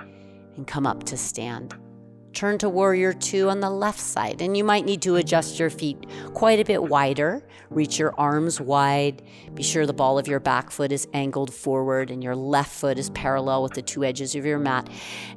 and 0.56 0.66
come 0.66 0.87
up 0.87 1.04
to 1.04 1.18
stand. 1.18 1.75
Turn 2.32 2.56
to 2.56 2.70
warrior 2.70 3.12
two 3.12 3.50
on 3.50 3.61
the 3.61 3.68
left 3.68 4.00
side, 4.00 4.40
and 4.40 4.56
you 4.56 4.64
might 4.64 4.87
need 4.87 5.02
to 5.02 5.16
adjust 5.16 5.58
your 5.58 5.68
feet 5.68 6.06
quite 6.32 6.61
a 6.61 6.64
bit 6.64 6.82
wider. 6.82 7.47
Reach 7.68 7.99
your 7.99 8.18
arms 8.18 8.58
wide. 8.58 9.20
Be 9.52 9.62
sure 9.62 9.85
the 9.85 9.92
ball 9.92 10.18
of 10.18 10.28
your 10.28 10.40
back 10.40 10.70
foot 10.70 10.92
is 10.92 11.06
angled 11.12 11.52
forward 11.52 12.11
and 12.11 12.25
your 12.25 12.35
left 12.35 12.73
foot 12.73 12.99
is 12.99 13.11
parallel 13.11 13.62
with 13.62 13.75
the 13.75 13.82
two 13.82 14.04
edges 14.04 14.35
of 14.35 14.47
your 14.47 14.58
mat. 14.58 14.88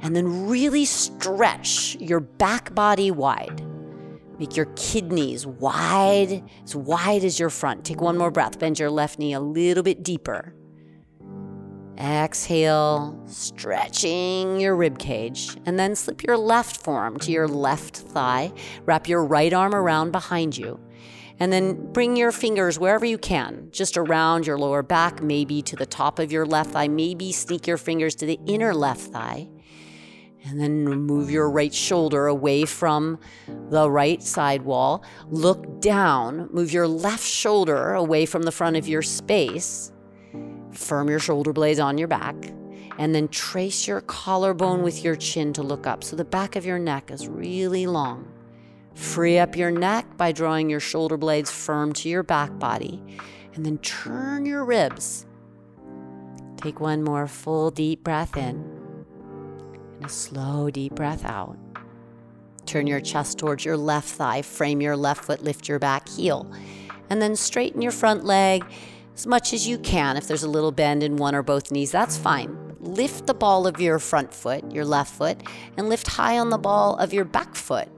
And 0.01 0.15
then 0.15 0.47
really 0.47 0.85
stretch 0.85 1.97
your 1.99 2.21
back 2.21 2.73
body 2.73 3.11
wide. 3.11 3.61
Make 4.41 4.57
your 4.57 4.65
kidneys 4.75 5.45
wide, 5.45 6.43
as 6.63 6.75
wide 6.75 7.23
as 7.23 7.39
your 7.39 7.51
front. 7.51 7.85
Take 7.85 8.01
one 8.01 8.17
more 8.17 8.31
breath. 8.31 8.57
Bend 8.57 8.79
your 8.79 8.89
left 8.89 9.19
knee 9.19 9.33
a 9.33 9.39
little 9.39 9.83
bit 9.83 10.01
deeper. 10.01 10.55
Exhale, 11.99 13.21
stretching 13.27 14.59
your 14.59 14.75
rib 14.75 14.97
cage, 14.97 15.55
and 15.67 15.77
then 15.77 15.95
slip 15.95 16.23
your 16.23 16.37
left 16.37 16.77
forearm 16.77 17.19
to 17.19 17.31
your 17.31 17.47
left 17.47 17.95
thigh. 17.95 18.51
Wrap 18.85 19.07
your 19.07 19.23
right 19.23 19.53
arm 19.53 19.75
around 19.75 20.11
behind 20.11 20.57
you. 20.57 20.79
And 21.39 21.53
then 21.53 21.91
bring 21.93 22.15
your 22.15 22.31
fingers 22.31 22.79
wherever 22.79 23.05
you 23.05 23.19
can, 23.19 23.67
just 23.69 23.95
around 23.95 24.47
your 24.47 24.57
lower 24.57 24.81
back, 24.81 25.21
maybe 25.21 25.61
to 25.61 25.75
the 25.75 25.85
top 25.85 26.17
of 26.17 26.31
your 26.31 26.47
left 26.47 26.71
thigh, 26.71 26.87
maybe 26.87 27.31
sneak 27.31 27.67
your 27.67 27.77
fingers 27.77 28.15
to 28.15 28.25
the 28.25 28.39
inner 28.47 28.73
left 28.73 29.01
thigh. 29.01 29.49
And 30.43 30.59
then 30.59 30.85
move 30.85 31.29
your 31.29 31.49
right 31.49 31.73
shoulder 31.73 32.27
away 32.27 32.65
from 32.65 33.19
the 33.69 33.89
right 33.89 34.21
side 34.23 34.63
wall. 34.63 35.03
Look 35.29 35.79
down, 35.81 36.49
move 36.51 36.73
your 36.73 36.87
left 36.87 37.23
shoulder 37.23 37.93
away 37.93 38.25
from 38.25 38.43
the 38.43 38.51
front 38.51 38.75
of 38.75 38.87
your 38.87 39.03
space. 39.03 39.91
Firm 40.71 41.09
your 41.09 41.19
shoulder 41.19 41.53
blades 41.53 41.79
on 41.79 41.97
your 41.97 42.07
back 42.07 42.35
and 42.97 43.15
then 43.15 43.27
trace 43.29 43.87
your 43.87 44.01
collarbone 44.01 44.83
with 44.83 45.03
your 45.03 45.15
chin 45.15 45.53
to 45.53 45.63
look 45.63 45.87
up 45.87 46.03
so 46.03 46.15
the 46.15 46.25
back 46.25 46.55
of 46.55 46.65
your 46.65 46.79
neck 46.79 47.11
is 47.11 47.27
really 47.27 47.87
long. 47.87 48.31
Free 48.95 49.37
up 49.37 49.55
your 49.55 49.71
neck 49.71 50.05
by 50.17 50.31
drawing 50.31 50.69
your 50.69 50.79
shoulder 50.79 51.17
blades 51.17 51.49
firm 51.49 51.93
to 51.93 52.09
your 52.09 52.23
back 52.23 52.57
body 52.59 53.01
and 53.53 53.65
then 53.65 53.77
turn 53.79 54.45
your 54.45 54.65
ribs. 54.65 55.25
Take 56.57 56.79
one 56.79 57.03
more 57.03 57.27
full 57.27 57.71
deep 57.71 58.03
breath 58.03 58.37
in 58.37 58.70
a 60.03 60.09
slow 60.09 60.69
deep 60.69 60.95
breath 60.95 61.25
out. 61.25 61.57
Turn 62.65 62.87
your 62.87 63.01
chest 63.01 63.37
towards 63.37 63.65
your 63.65 63.77
left 63.77 64.09
thigh, 64.09 64.41
frame 64.41 64.81
your 64.81 64.95
left 64.95 65.25
foot, 65.25 65.43
lift 65.43 65.67
your 65.67 65.79
back 65.79 66.07
heel, 66.07 66.49
and 67.09 67.21
then 67.21 67.35
straighten 67.35 67.81
your 67.81 67.91
front 67.91 68.23
leg 68.23 68.63
as 69.15 69.27
much 69.27 69.53
as 69.53 69.67
you 69.67 69.77
can. 69.77 70.17
If 70.17 70.27
there's 70.27 70.43
a 70.43 70.49
little 70.49 70.71
bend 70.71 71.03
in 71.03 71.17
one 71.17 71.35
or 71.35 71.43
both 71.43 71.71
knees, 71.71 71.91
that's 71.91 72.17
fine. 72.17 72.75
Lift 72.79 73.27
the 73.27 73.33
ball 73.33 73.67
of 73.67 73.79
your 73.79 73.99
front 73.99 74.33
foot, 74.33 74.71
your 74.71 74.85
left 74.85 75.13
foot, 75.13 75.41
and 75.77 75.89
lift 75.89 76.07
high 76.07 76.39
on 76.39 76.49
the 76.49 76.57
ball 76.57 76.95
of 76.95 77.13
your 77.13 77.25
back 77.25 77.55
foot. 77.55 77.89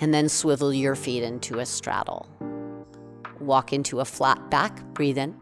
And 0.00 0.12
then 0.12 0.28
swivel 0.28 0.72
your 0.72 0.94
feet 0.94 1.22
into 1.22 1.58
a 1.58 1.66
straddle. 1.66 2.28
Walk 3.40 3.72
into 3.72 4.00
a 4.00 4.04
flat 4.04 4.50
back, 4.50 4.84
breathe 4.94 5.18
in. 5.18 5.40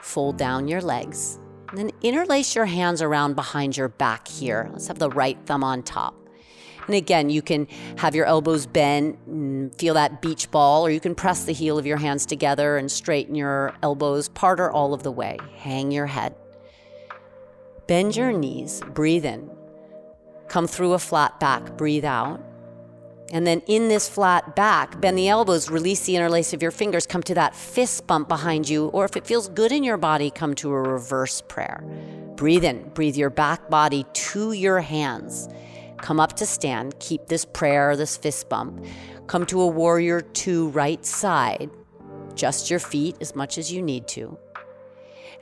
Fold 0.00 0.36
down 0.36 0.68
your 0.68 0.80
legs. 0.80 1.38
Then 1.74 1.90
interlace 2.02 2.54
your 2.54 2.66
hands 2.66 3.02
around 3.02 3.34
behind 3.34 3.76
your 3.76 3.88
back 3.88 4.28
here. 4.28 4.68
Let's 4.72 4.86
have 4.86 4.98
the 4.98 5.10
right 5.10 5.38
thumb 5.44 5.64
on 5.64 5.82
top. 5.82 6.14
And 6.86 6.94
again, 6.94 7.30
you 7.30 7.42
can 7.42 7.66
have 7.96 8.14
your 8.14 8.26
elbows 8.26 8.66
bent 8.66 9.18
feel 9.78 9.94
that 9.94 10.20
beach 10.20 10.50
ball, 10.50 10.86
or 10.86 10.90
you 10.90 11.00
can 11.00 11.14
press 11.14 11.44
the 11.44 11.52
heel 11.52 11.78
of 11.78 11.86
your 11.86 11.96
hands 11.96 12.26
together 12.26 12.76
and 12.76 12.90
straighten 12.90 13.34
your 13.34 13.74
elbows 13.82 14.28
part 14.28 14.60
or 14.60 14.70
all 14.70 14.92
of 14.92 15.02
the 15.02 15.10
way. 15.10 15.38
Hang 15.56 15.90
your 15.90 16.06
head. 16.06 16.34
Bend 17.86 18.16
your 18.16 18.32
knees, 18.32 18.82
breathe 18.92 19.24
in. 19.24 19.50
Come 20.48 20.66
through 20.66 20.92
a 20.92 20.98
flat 20.98 21.40
back, 21.40 21.76
breathe 21.76 22.04
out. 22.04 22.40
And 23.32 23.46
then 23.46 23.62
in 23.66 23.88
this 23.88 24.08
flat 24.08 24.54
back, 24.54 25.00
bend 25.00 25.16
the 25.18 25.28
elbows, 25.28 25.70
release 25.70 26.04
the 26.04 26.14
interlace 26.14 26.52
of 26.52 26.62
your 26.62 26.70
fingers, 26.70 27.06
come 27.06 27.22
to 27.24 27.34
that 27.34 27.56
fist 27.56 28.06
bump 28.06 28.28
behind 28.28 28.68
you, 28.68 28.88
or 28.88 29.04
if 29.04 29.16
it 29.16 29.26
feels 29.26 29.48
good 29.48 29.72
in 29.72 29.82
your 29.82 29.96
body, 29.96 30.30
come 30.30 30.54
to 30.56 30.70
a 30.70 30.80
reverse 30.80 31.40
prayer. 31.40 31.82
Breathe 32.36 32.64
in, 32.64 32.88
breathe 32.90 33.16
your 33.16 33.30
back 33.30 33.70
body 33.70 34.04
to 34.12 34.52
your 34.52 34.80
hands. 34.80 35.48
Come 35.98 36.20
up 36.20 36.34
to 36.34 36.46
stand, 36.46 36.98
keep 36.98 37.26
this 37.26 37.44
prayer, 37.44 37.96
this 37.96 38.16
fist 38.16 38.48
bump. 38.48 38.84
Come 39.26 39.46
to 39.46 39.62
a 39.62 39.66
warrior 39.66 40.20
two 40.20 40.68
right 40.68 41.04
side. 41.04 41.70
Just 42.34 42.68
your 42.68 42.80
feet 42.80 43.16
as 43.20 43.34
much 43.34 43.56
as 43.56 43.72
you 43.72 43.80
need 43.80 44.06
to. 44.08 44.36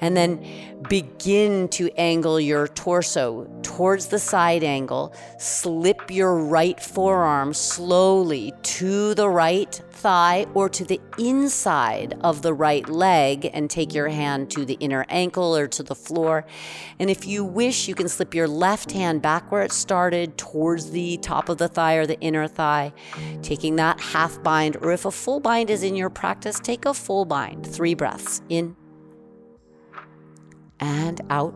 And 0.03 0.17
then 0.17 0.45
begin 0.89 1.69
to 1.69 1.91
angle 1.97 2.41
your 2.41 2.69
torso 2.69 3.49
towards 3.63 4.09
the 4.09 4.19
side 4.19 4.65
angle. 4.65 5.15
Slip 5.39 6.11
your 6.11 6.37
right 6.37 6.81
forearm 6.81 7.55
slowly 7.55 8.53
to 8.63 9.15
the 9.15 9.29
right 9.29 9.81
thigh 9.93 10.47
or 10.55 10.69
to 10.69 10.85
the 10.85 11.01
inside 11.19 12.19
of 12.23 12.43
the 12.43 12.53
right 12.53 12.89
leg 12.89 13.49
and 13.55 13.71
take 13.71 13.95
your 13.95 14.09
hand 14.09 14.51
to 14.51 14.65
the 14.65 14.75
inner 14.75 15.07
ankle 15.09 15.57
or 15.57 15.69
to 15.69 15.83
the 15.83 15.95
floor. 15.95 16.45
And 16.99 17.09
if 17.09 17.25
you 17.27 17.45
wish, 17.45 17.89
you 17.89 17.95
can 17.95 18.09
slip 18.09 18.35
your 18.35 18.49
left 18.49 18.93
hand 18.93 19.23
back 19.23 19.51
where 19.51 19.63
it 19.63 19.73
started 19.73 20.37
towards 20.37 20.91
the 20.91 21.17
top 21.19 21.49
of 21.49 21.59
the 21.59 21.69
thigh 21.69 21.95
or 21.95 22.07
the 22.07 22.21
inner 22.21 22.49
thigh, 22.49 22.93
taking 23.43 23.77
that 23.77 24.01
half 24.01 24.43
bind. 24.43 24.77
Or 24.77 24.93
if 24.93 25.05
a 25.05 25.11
full 25.11 25.41
bind 25.41 25.71
is 25.71 25.83
in 25.83 25.95
your 25.95 26.11
practice, 26.11 26.59
take 26.59 26.85
a 26.85 26.95
full 26.95 27.25
bind. 27.25 27.67
Three 27.67 27.95
breaths 27.95 28.43
in 28.49 28.77
and 30.83 31.21
out. 31.31 31.55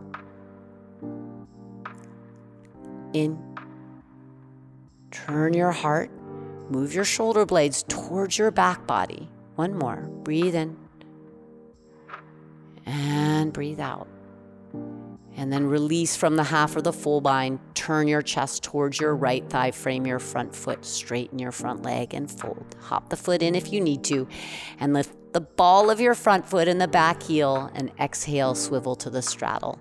In. 3.13 3.37
Turn 5.11 5.53
your 5.53 5.71
heart. 5.71 6.09
Move 6.69 6.93
your 6.93 7.03
shoulder 7.03 7.45
blades 7.45 7.83
towards 7.83 8.37
your 8.37 8.51
back 8.51 8.87
body. 8.87 9.29
One 9.55 9.77
more. 9.77 10.09
Breathe 10.23 10.55
in. 10.55 10.77
And 12.85 13.51
breathe 13.51 13.79
out. 13.79 14.07
And 15.37 15.53
then 15.53 15.67
release 15.67 16.17
from 16.17 16.35
the 16.35 16.43
half 16.43 16.75
or 16.75 16.81
the 16.81 16.91
full 16.91 17.21
bind. 17.21 17.59
Turn 17.75 18.07
your 18.07 18.21
chest 18.23 18.63
towards 18.63 18.99
your 18.99 19.15
right 19.15 19.47
thigh. 19.49 19.71
Frame 19.71 20.05
your 20.05 20.19
front 20.19 20.53
foot. 20.53 20.83
Straighten 20.83 21.39
your 21.39 21.51
front 21.51 21.83
leg 21.83 22.13
and 22.13 22.29
fold. 22.29 22.75
Hop 22.81 23.09
the 23.09 23.15
foot 23.15 23.41
in 23.41 23.53
if 23.55 23.71
you 23.71 23.79
need 23.79 24.03
to. 24.05 24.27
And 24.79 24.93
lift 24.93 25.15
the 25.33 25.41
ball 25.41 25.91
of 25.91 26.01
your 26.01 26.15
front 26.15 26.47
foot 26.49 26.67
and 26.67 26.81
the 26.81 26.87
back 26.87 27.21
heel, 27.21 27.71
and 27.75 27.91
exhale, 27.99 28.55
swivel 28.55 28.95
to 28.95 29.11
the 29.11 29.21
straddle. 29.21 29.79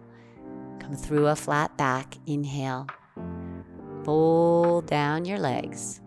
Come 0.78 0.94
through 0.94 1.28
a 1.28 1.36
flat 1.36 1.78
back, 1.78 2.18
inhale. 2.26 2.86
Fold 4.04 4.86
down 4.86 5.24
your 5.24 5.38
legs. 5.38 6.02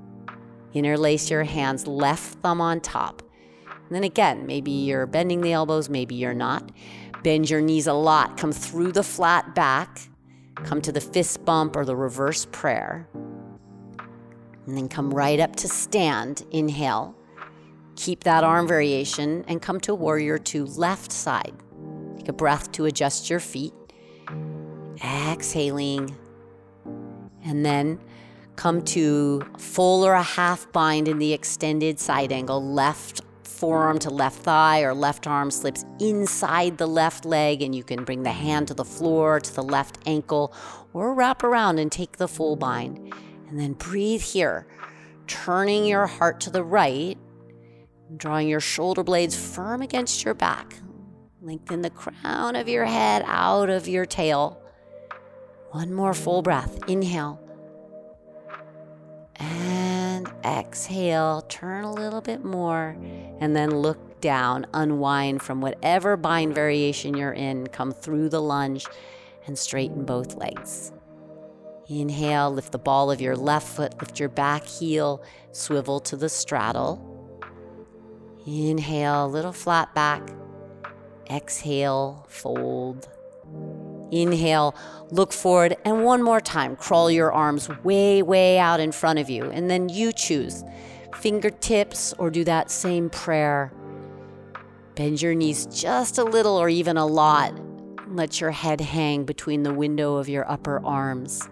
Interlace 0.74 1.32
your 1.32 1.44
hands, 1.44 1.88
left 1.88 2.40
thumb 2.42 2.62
on 2.62 2.80
top. 2.80 3.24
And 3.66 3.96
then 3.96 4.04
again, 4.04 4.46
maybe 4.46 4.70
you're 4.70 5.08
bending 5.08 5.42
the 5.42 5.52
elbows, 5.52 5.90
maybe 5.90 6.14
you're 6.14 6.36
not. 6.36 6.72
Bend 7.24 7.50
your 7.50 7.62
knees 7.62 7.88
a 7.88 7.94
lot. 7.94 8.38
Come 8.38 8.52
through 8.52 8.94
the 8.94 9.04
flat 9.04 9.54
back. 9.56 10.10
Come 10.56 10.82
to 10.82 10.92
the 10.92 11.02
fist 11.02 11.44
bump 11.46 11.76
or 11.76 11.86
the 11.86 11.96
reverse 11.96 12.46
prayer. 12.52 13.08
And 14.66 14.78
then 14.78 14.88
come 14.88 15.12
right 15.12 15.40
up 15.40 15.56
to 15.58 15.68
stand. 15.68 16.46
Inhale. 16.52 17.16
Keep 17.96 18.24
that 18.24 18.44
arm 18.44 18.68
variation 18.68 19.44
and 19.48 19.62
come 19.62 19.80
to 19.82 19.94
warrior 19.94 20.38
two 20.38 20.66
left 20.66 21.12
side. 21.12 21.54
Take 22.18 22.30
a 22.30 22.34
breath 22.34 22.72
to 22.74 22.86
adjust 22.86 23.30
your 23.30 23.40
feet. 23.40 23.74
Exhaling. 25.04 26.16
And 27.44 27.66
then 27.66 28.00
come 28.56 28.82
to 28.84 29.42
full 29.58 30.06
or 30.06 30.14
a 30.14 30.24
half 30.24 30.72
bind 30.72 31.08
in 31.08 31.18
the 31.18 31.34
extended 31.34 32.00
side 32.00 32.32
angle. 32.32 32.64
Left 32.64 33.22
forearm 33.60 34.00
to 34.00 34.10
left 34.10 34.44
thigh 34.44 34.82
or 34.82 34.94
left 34.94 35.28
arm 35.28 35.52
slips 35.52 35.84
inside 36.00 36.78
the 36.78 36.88
left 36.88 37.26
leg, 37.26 37.62
and 37.62 37.76
you 37.76 37.84
can 37.84 38.06
bring 38.06 38.24
the 38.24 38.32
hand 38.32 38.70
to 38.70 38.74
the 38.74 38.86
floor, 38.86 39.40
to 39.40 39.54
the 39.54 39.64
left 39.64 39.98
ankle, 40.06 40.54
or 40.94 41.14
wrap 41.14 41.44
around 41.44 41.78
and 41.78 41.92
take 41.92 42.18
the 42.18 42.28
full 42.28 42.56
bind. 42.56 43.14
And 43.50 43.60
then 43.60 43.74
breathe 43.74 44.22
here, 44.22 44.66
turning 45.28 45.86
your 45.86 46.08
heart 46.08 46.40
to 46.42 46.50
the 46.50 46.64
right, 46.64 47.18
drawing 48.16 48.48
your 48.48 48.62
shoulder 48.62 49.04
blades 49.04 49.36
firm 49.36 49.82
against 49.82 50.24
your 50.24 50.34
back. 50.34 50.76
Lengthen 51.42 51.82
the 51.82 51.90
crown 51.90 52.56
of 52.56 52.70
your 52.70 52.86
head 52.86 53.24
out 53.26 53.70
of 53.70 53.88
your 53.88 54.06
tail. 54.06 54.62
One 55.72 55.94
more 55.94 56.14
full 56.14 56.42
breath. 56.42 56.80
Inhale. 56.88 57.40
And 59.36 59.79
exhale. 60.44 61.42
Turn 61.44 61.84
a 61.84 61.94
little 61.94 62.22
bit 62.22 62.44
more. 62.44 62.96
And 63.40 63.56
then 63.56 63.72
look 63.72 64.22
down. 64.22 64.68
Unwind 64.74 65.42
from 65.42 65.62
whatever 65.62 66.18
bind 66.18 66.54
variation 66.54 67.16
you're 67.16 67.34
in. 67.34 67.68
Come 67.68 67.92
through 67.92 68.30
the 68.30 68.42
lunge 68.42 68.86
and 69.48 69.58
straighten 69.58 70.06
both 70.06 70.36
legs. 70.36 70.92
Inhale, 71.88 72.52
lift 72.52 72.72
the 72.72 72.78
ball 72.78 73.10
of 73.10 73.20
your 73.20 73.36
left 73.36 73.68
foot, 73.68 74.00
lift 74.00 74.20
your 74.20 74.30
back 74.30 74.64
heel, 74.64 75.24
swivel 75.52 76.00
to 76.02 76.16
the 76.16 76.30
straddle. 76.30 77.04
Inhale, 78.46 79.28
little 79.28 79.52
flat 79.52 79.94
back. 79.96 80.22
Exhale, 81.30 82.28
fold. 82.30 83.08
Inhale, 84.12 84.76
look 85.12 85.32
forward, 85.32 85.78
and 85.86 86.04
one 86.04 86.22
more 86.22 86.42
time, 86.42 86.76
crawl 86.76 87.12
your 87.12 87.32
arms 87.32 87.70
way, 87.84 88.22
way 88.22 88.58
out 88.58 88.80
in 88.80 88.92
front 88.92 89.20
of 89.20 89.30
you. 89.30 89.46
And 89.46 89.70
then 89.70 89.90
you 89.90 90.12
choose 90.12 90.64
fingertips 91.16 92.14
or 92.14 92.30
do 92.30 92.44
that 92.46 92.72
same 92.72 93.10
prayer. 93.10 93.72
Bend 94.96 95.22
your 95.22 95.36
knees 95.36 95.66
just 95.68 96.18
a 96.18 96.24
little 96.24 96.58
or 96.58 96.70
even 96.70 96.98
a 96.98 97.06
lot. 97.06 97.54
Let 98.08 98.42
your 98.42 98.52
head 98.52 98.82
hang 98.82 99.26
between 99.26 99.64
the 99.64 99.74
window 99.74 100.16
of 100.16 100.28
your 100.30 100.50
upper 100.50 100.84
arms. 100.86 101.48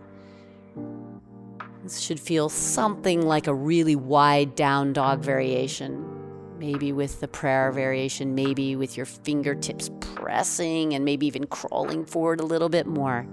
This 1.84 2.00
should 2.00 2.20
feel 2.20 2.50
something 2.50 3.22
like 3.22 3.48
a 3.48 3.54
really 3.54 3.96
wide 3.96 4.56
down 4.56 4.94
dog 4.94 5.20
variation 5.20 6.17
maybe 6.60 6.92
with 6.92 7.20
the 7.20 7.28
prayer 7.28 7.72
variation, 7.72 8.36
maybe 8.36 8.76
with 8.76 8.98
your 8.98 9.06
fingertips 9.06 9.90
pressing 10.00 10.94
and 10.94 11.06
maybe 11.06 11.26
even 11.28 11.46
crawling 11.48 12.06
forward 12.06 12.40
a 12.40 12.46
little 12.46 12.70
bit 12.70 12.88
more. 12.88 13.28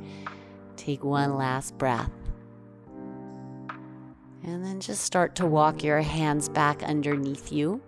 Take 0.76 1.04
one 1.04 1.36
last 1.36 1.76
breath. 1.78 2.10
And 4.42 4.64
then 4.64 4.80
just 4.80 5.02
start 5.02 5.34
to 5.36 5.46
walk 5.46 5.82
your 5.82 6.02
hands 6.02 6.48
back 6.48 6.82
underneath 6.82 7.50
you. 7.50 7.80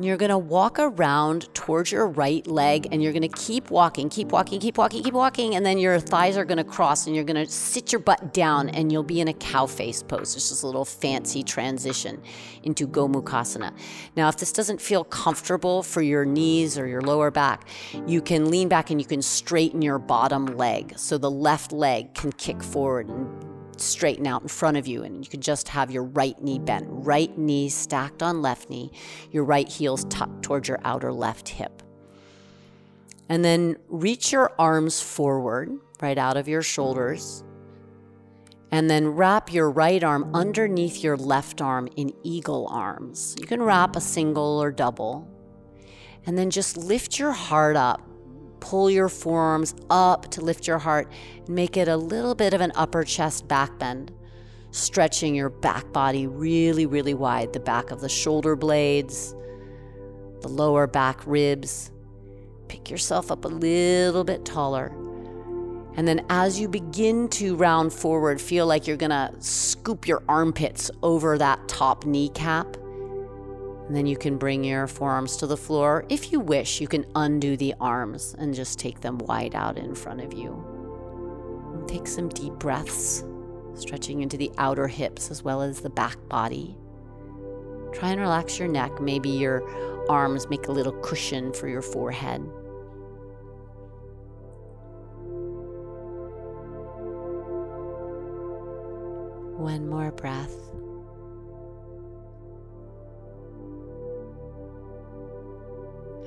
And 0.00 0.06
you're 0.06 0.16
going 0.16 0.30
to 0.30 0.38
walk 0.38 0.78
around 0.78 1.52
towards 1.52 1.92
your 1.92 2.06
right 2.06 2.46
leg 2.46 2.88
and 2.90 3.02
you're 3.02 3.12
going 3.12 3.20
to 3.20 3.28
keep 3.28 3.70
walking, 3.70 4.08
keep 4.08 4.32
walking, 4.32 4.58
keep 4.58 4.78
walking, 4.78 5.02
keep 5.02 5.12
walking. 5.12 5.56
And 5.56 5.66
then 5.66 5.76
your 5.76 6.00
thighs 6.00 6.38
are 6.38 6.44
going 6.46 6.56
to 6.56 6.64
cross 6.64 7.06
and 7.06 7.14
you're 7.14 7.22
going 7.22 7.44
to 7.44 7.52
sit 7.52 7.92
your 7.92 7.98
butt 7.98 8.32
down 8.32 8.70
and 8.70 8.90
you'll 8.90 9.02
be 9.02 9.20
in 9.20 9.28
a 9.28 9.34
cow 9.34 9.66
face 9.66 10.02
pose. 10.02 10.34
It's 10.34 10.48
just 10.48 10.62
a 10.62 10.66
little 10.66 10.86
fancy 10.86 11.42
transition 11.42 12.22
into 12.62 12.88
Gomukhasana. 12.88 13.74
Now, 14.16 14.30
if 14.30 14.38
this 14.38 14.52
doesn't 14.52 14.80
feel 14.80 15.04
comfortable 15.04 15.82
for 15.82 16.00
your 16.00 16.24
knees 16.24 16.78
or 16.78 16.86
your 16.86 17.02
lower 17.02 17.30
back, 17.30 17.68
you 18.06 18.22
can 18.22 18.50
lean 18.50 18.70
back 18.70 18.88
and 18.88 18.98
you 19.02 19.06
can 19.06 19.20
straighten 19.20 19.82
your 19.82 19.98
bottom 19.98 20.46
leg. 20.46 20.94
So 20.96 21.18
the 21.18 21.30
left 21.30 21.72
leg 21.72 22.14
can 22.14 22.32
kick 22.32 22.62
forward 22.62 23.06
and 23.06 23.49
straighten 23.80 24.26
out 24.26 24.42
in 24.42 24.48
front 24.48 24.76
of 24.76 24.86
you, 24.86 25.02
and 25.02 25.24
you 25.24 25.30
can 25.30 25.40
just 25.40 25.68
have 25.68 25.90
your 25.90 26.04
right 26.04 26.40
knee 26.42 26.58
bent, 26.58 26.86
right 26.88 27.36
knee 27.36 27.68
stacked 27.68 28.22
on 28.22 28.42
left 28.42 28.70
knee, 28.70 28.92
your 29.30 29.44
right 29.44 29.68
heels 29.68 30.04
tucked 30.04 30.42
towards 30.42 30.68
your 30.68 30.78
outer 30.84 31.12
left 31.12 31.48
hip. 31.48 31.82
And 33.28 33.44
then 33.44 33.76
reach 33.88 34.32
your 34.32 34.52
arms 34.58 35.00
forward, 35.00 35.78
right 36.02 36.18
out 36.18 36.36
of 36.36 36.48
your 36.48 36.62
shoulders. 36.62 37.44
And 38.72 38.90
then 38.90 39.08
wrap 39.08 39.52
your 39.52 39.70
right 39.70 40.02
arm 40.02 40.30
underneath 40.34 41.02
your 41.02 41.16
left 41.16 41.60
arm 41.60 41.88
in 41.96 42.12
eagle 42.22 42.66
arms. 42.68 43.36
You 43.38 43.46
can 43.46 43.62
wrap 43.62 43.96
a 43.96 44.00
single 44.00 44.60
or 44.62 44.70
double. 44.72 45.28
And 46.26 46.36
then 46.36 46.50
just 46.50 46.76
lift 46.76 47.18
your 47.18 47.32
heart 47.32 47.76
up 47.76 48.02
Pull 48.70 48.88
your 48.88 49.08
forearms 49.08 49.74
up 49.90 50.30
to 50.30 50.40
lift 50.40 50.68
your 50.68 50.78
heart 50.78 51.10
and 51.38 51.48
make 51.48 51.76
it 51.76 51.88
a 51.88 51.96
little 51.96 52.36
bit 52.36 52.54
of 52.54 52.60
an 52.60 52.70
upper 52.76 53.02
chest 53.02 53.48
back 53.48 53.76
bend, 53.80 54.12
stretching 54.70 55.34
your 55.34 55.48
back 55.50 55.92
body 55.92 56.28
really, 56.28 56.86
really 56.86 57.12
wide, 57.12 57.52
the 57.52 57.58
back 57.58 57.90
of 57.90 58.00
the 58.00 58.08
shoulder 58.08 58.54
blades, 58.54 59.34
the 60.42 60.48
lower 60.48 60.86
back 60.86 61.20
ribs. 61.26 61.90
Pick 62.68 62.88
yourself 62.88 63.32
up 63.32 63.44
a 63.44 63.48
little 63.48 64.22
bit 64.22 64.44
taller. 64.44 64.94
And 65.96 66.06
then 66.06 66.24
as 66.30 66.60
you 66.60 66.68
begin 66.68 67.28
to 67.30 67.56
round 67.56 67.92
forward, 67.92 68.40
feel 68.40 68.68
like 68.68 68.86
you're 68.86 68.96
gonna 68.96 69.34
scoop 69.40 70.06
your 70.06 70.22
armpits 70.28 70.92
over 71.02 71.36
that 71.38 71.66
top 71.66 72.06
kneecap. 72.06 72.76
And 73.90 73.96
then 73.96 74.06
you 74.06 74.16
can 74.16 74.38
bring 74.38 74.62
your 74.62 74.86
forearms 74.86 75.36
to 75.38 75.48
the 75.48 75.56
floor. 75.56 76.04
If 76.08 76.30
you 76.30 76.38
wish, 76.38 76.80
you 76.80 76.86
can 76.86 77.04
undo 77.16 77.56
the 77.56 77.74
arms 77.80 78.36
and 78.38 78.54
just 78.54 78.78
take 78.78 79.00
them 79.00 79.18
wide 79.18 79.56
out 79.56 79.76
in 79.76 79.96
front 79.96 80.20
of 80.20 80.32
you. 80.32 80.64
And 81.74 81.88
take 81.88 82.06
some 82.06 82.28
deep 82.28 82.52
breaths, 82.52 83.24
stretching 83.74 84.22
into 84.22 84.36
the 84.36 84.52
outer 84.58 84.86
hips 84.86 85.32
as 85.32 85.42
well 85.42 85.60
as 85.60 85.80
the 85.80 85.90
back 85.90 86.16
body. 86.28 86.76
Try 87.92 88.10
and 88.10 88.20
relax 88.20 88.60
your 88.60 88.68
neck. 88.68 89.00
Maybe 89.00 89.28
your 89.28 89.68
arms 90.08 90.48
make 90.48 90.68
a 90.68 90.72
little 90.72 90.92
cushion 91.00 91.52
for 91.52 91.66
your 91.66 91.82
forehead. 91.82 92.42
One 99.58 99.88
more 99.88 100.12
breath. 100.12 100.69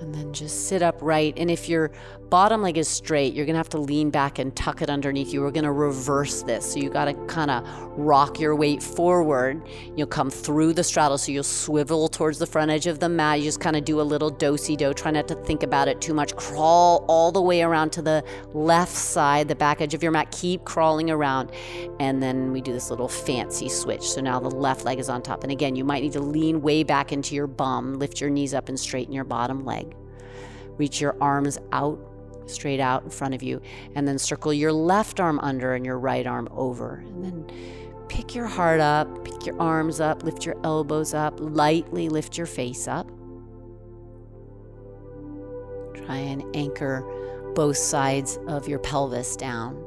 And 0.03 0.13
then 0.13 0.33
just 0.33 0.67
sit 0.67 0.81
upright. 0.81 1.35
And 1.37 1.49
if 1.49 1.69
your 1.69 1.89
bottom 2.29 2.61
leg 2.61 2.77
is 2.77 2.89
straight, 2.89 3.33
you're 3.33 3.45
to 3.45 3.53
have 3.55 3.69
to 3.69 3.77
lean 3.77 4.09
back 4.09 4.37
and 4.37 4.53
tuck 4.53 4.81
it 4.81 4.89
underneath 4.89 5.31
you. 5.31 5.39
We're 5.39 5.51
to 5.63 5.71
reverse 5.71 6.43
this. 6.43 6.73
So 6.73 6.79
you 6.79 6.89
got 6.89 7.05
to 7.05 7.13
kind 7.27 7.49
of 7.49 7.65
rock 7.97 8.37
your 8.37 8.53
weight 8.53 8.83
forward. 8.83 9.65
You'll 9.95 10.07
come 10.07 10.29
through 10.29 10.73
the 10.73 10.83
straddle. 10.83 11.17
So 11.17 11.31
you'll 11.31 11.43
swivel 11.43 12.09
towards 12.09 12.37
the 12.37 12.45
front 12.45 12.69
edge 12.69 12.85
of 12.85 12.99
the 12.99 13.07
mat. 13.07 13.39
You 13.39 13.45
just 13.45 13.61
kind 13.61 13.77
of 13.77 13.85
do 13.85 14.01
a 14.01 14.03
little 14.03 14.29
do-si 14.29 14.75
do. 14.75 14.93
Try 14.93 15.11
not 15.11 15.29
to 15.29 15.35
think 15.35 15.63
about 15.63 15.87
it 15.87 16.01
too 16.01 16.13
much. 16.13 16.35
Crawl 16.35 17.05
all 17.07 17.31
the 17.31 17.41
way 17.41 17.61
around 17.61 17.91
to 17.93 18.01
the 18.01 18.25
left 18.51 18.91
side, 18.91 19.47
the 19.47 19.55
back 19.55 19.79
edge 19.79 19.93
of 19.93 20.03
your 20.03 20.11
mat. 20.11 20.31
Keep 20.31 20.65
crawling 20.65 21.09
around. 21.09 21.49
And 22.01 22.21
then 22.21 22.51
we 22.51 22.59
do 22.59 22.73
this 22.73 22.89
little 22.89 23.07
fancy 23.07 23.69
switch. 23.69 24.03
So 24.03 24.19
now 24.19 24.41
the 24.41 24.51
left 24.51 24.83
leg 24.83 24.99
is 24.99 25.07
on 25.07 25.21
top. 25.21 25.43
And 25.43 25.51
again, 25.51 25.77
you 25.77 25.85
might 25.85 26.03
need 26.03 26.13
to 26.13 26.19
lean 26.19 26.61
way 26.61 26.83
back 26.83 27.13
into 27.13 27.35
your 27.35 27.47
bum, 27.47 27.93
lift 27.93 28.19
your 28.19 28.29
knees 28.29 28.53
up, 28.53 28.67
and 28.67 28.77
straighten 28.77 29.13
your 29.13 29.23
bottom 29.23 29.63
leg. 29.63 29.92
Reach 30.77 31.01
your 31.01 31.15
arms 31.21 31.57
out, 31.71 31.99
straight 32.45 32.79
out 32.79 33.03
in 33.03 33.09
front 33.09 33.33
of 33.33 33.43
you, 33.43 33.61
and 33.95 34.07
then 34.07 34.17
circle 34.17 34.53
your 34.53 34.73
left 34.73 35.19
arm 35.19 35.39
under 35.39 35.73
and 35.73 35.85
your 35.85 35.99
right 35.99 36.25
arm 36.25 36.47
over. 36.51 37.03
And 37.07 37.23
then 37.23 37.45
pick 38.09 38.35
your 38.35 38.47
heart 38.47 38.79
up, 38.79 39.25
pick 39.25 39.45
your 39.45 39.59
arms 39.61 39.99
up, 39.99 40.23
lift 40.23 40.45
your 40.45 40.55
elbows 40.63 41.13
up, 41.13 41.35
lightly 41.39 42.09
lift 42.09 42.37
your 42.37 42.47
face 42.47 42.87
up. 42.87 43.07
Try 45.95 46.17
and 46.17 46.43
anchor 46.55 47.03
both 47.55 47.77
sides 47.77 48.39
of 48.47 48.67
your 48.67 48.79
pelvis 48.79 49.35
down. 49.35 49.81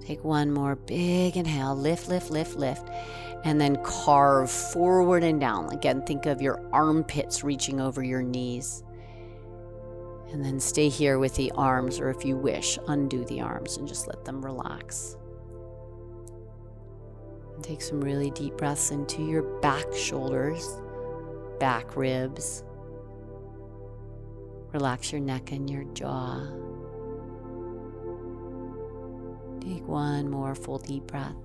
Take 0.00 0.22
one 0.22 0.52
more 0.52 0.76
big 0.76 1.36
inhale, 1.36 1.74
lift, 1.74 2.08
lift, 2.08 2.30
lift, 2.30 2.56
lift, 2.56 2.88
and 3.44 3.60
then 3.60 3.76
carve 3.82 4.50
forward 4.50 5.24
and 5.24 5.40
down. 5.40 5.72
Again, 5.72 6.02
think 6.02 6.26
of 6.26 6.42
your 6.42 6.60
armpits 6.72 7.42
reaching 7.42 7.80
over 7.80 8.02
your 8.02 8.22
knees. 8.22 8.82
And 10.34 10.44
then 10.44 10.58
stay 10.58 10.88
here 10.88 11.20
with 11.20 11.36
the 11.36 11.52
arms, 11.52 12.00
or 12.00 12.10
if 12.10 12.24
you 12.24 12.36
wish, 12.36 12.76
undo 12.88 13.24
the 13.26 13.40
arms 13.40 13.76
and 13.76 13.86
just 13.86 14.08
let 14.08 14.24
them 14.24 14.44
relax. 14.44 15.16
And 17.54 17.62
take 17.62 17.80
some 17.80 18.00
really 18.00 18.32
deep 18.32 18.56
breaths 18.56 18.90
into 18.90 19.22
your 19.22 19.42
back 19.60 19.86
shoulders, 19.94 20.68
back 21.60 21.96
ribs. 21.96 22.64
Relax 24.72 25.12
your 25.12 25.20
neck 25.20 25.52
and 25.52 25.70
your 25.70 25.84
jaw. 25.94 26.40
Take 29.60 29.86
one 29.86 30.28
more 30.28 30.56
full 30.56 30.80
deep 30.80 31.06
breath. 31.06 31.36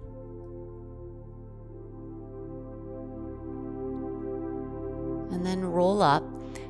And 5.32 5.45
then 5.45 5.62
roll 5.63 6.02
up 6.02 6.23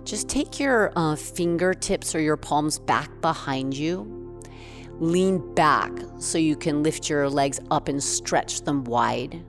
just 0.03 0.29
take 0.29 0.59
your 0.59 0.91
uh, 0.95 1.15
fingertips 1.15 2.15
or 2.15 2.19
your 2.19 2.37
palms 2.37 2.79
back 2.79 3.09
behind 3.21 3.75
you. 3.75 4.15
Lean 4.99 5.53
back 5.55 5.91
so 6.17 6.37
you 6.37 6.55
can 6.55 6.83
lift 6.83 7.09
your 7.09 7.29
legs 7.29 7.59
up 7.71 7.87
and 7.87 8.03
stretch 8.03 8.61
them 8.61 8.83
wide. 8.83 9.41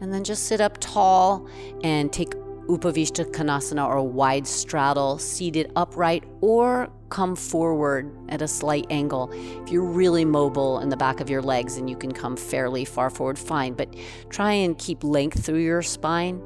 And 0.00 0.12
then 0.12 0.24
just 0.24 0.44
sit 0.46 0.60
up 0.60 0.78
tall 0.80 1.48
and 1.84 2.12
take 2.12 2.30
Upavishta 2.68 3.30
Konasana 3.32 3.86
or 3.86 4.02
wide 4.02 4.46
straddle, 4.46 5.18
seated 5.18 5.70
upright 5.76 6.24
or 6.40 6.90
come 7.08 7.36
forward 7.36 8.10
at 8.28 8.40
a 8.40 8.48
slight 8.48 8.86
angle. 8.88 9.30
If 9.62 9.70
you're 9.70 9.84
really 9.84 10.24
mobile 10.24 10.80
in 10.80 10.88
the 10.88 10.96
back 10.96 11.20
of 11.20 11.28
your 11.28 11.42
legs 11.42 11.76
and 11.76 11.90
you 11.90 11.96
can 11.96 12.12
come 12.12 12.36
fairly 12.36 12.84
far 12.84 13.10
forward, 13.10 13.38
fine, 13.38 13.74
but 13.74 13.94
try 14.30 14.52
and 14.52 14.78
keep 14.78 15.04
length 15.04 15.44
through 15.44 15.58
your 15.58 15.82
spine. 15.82 16.40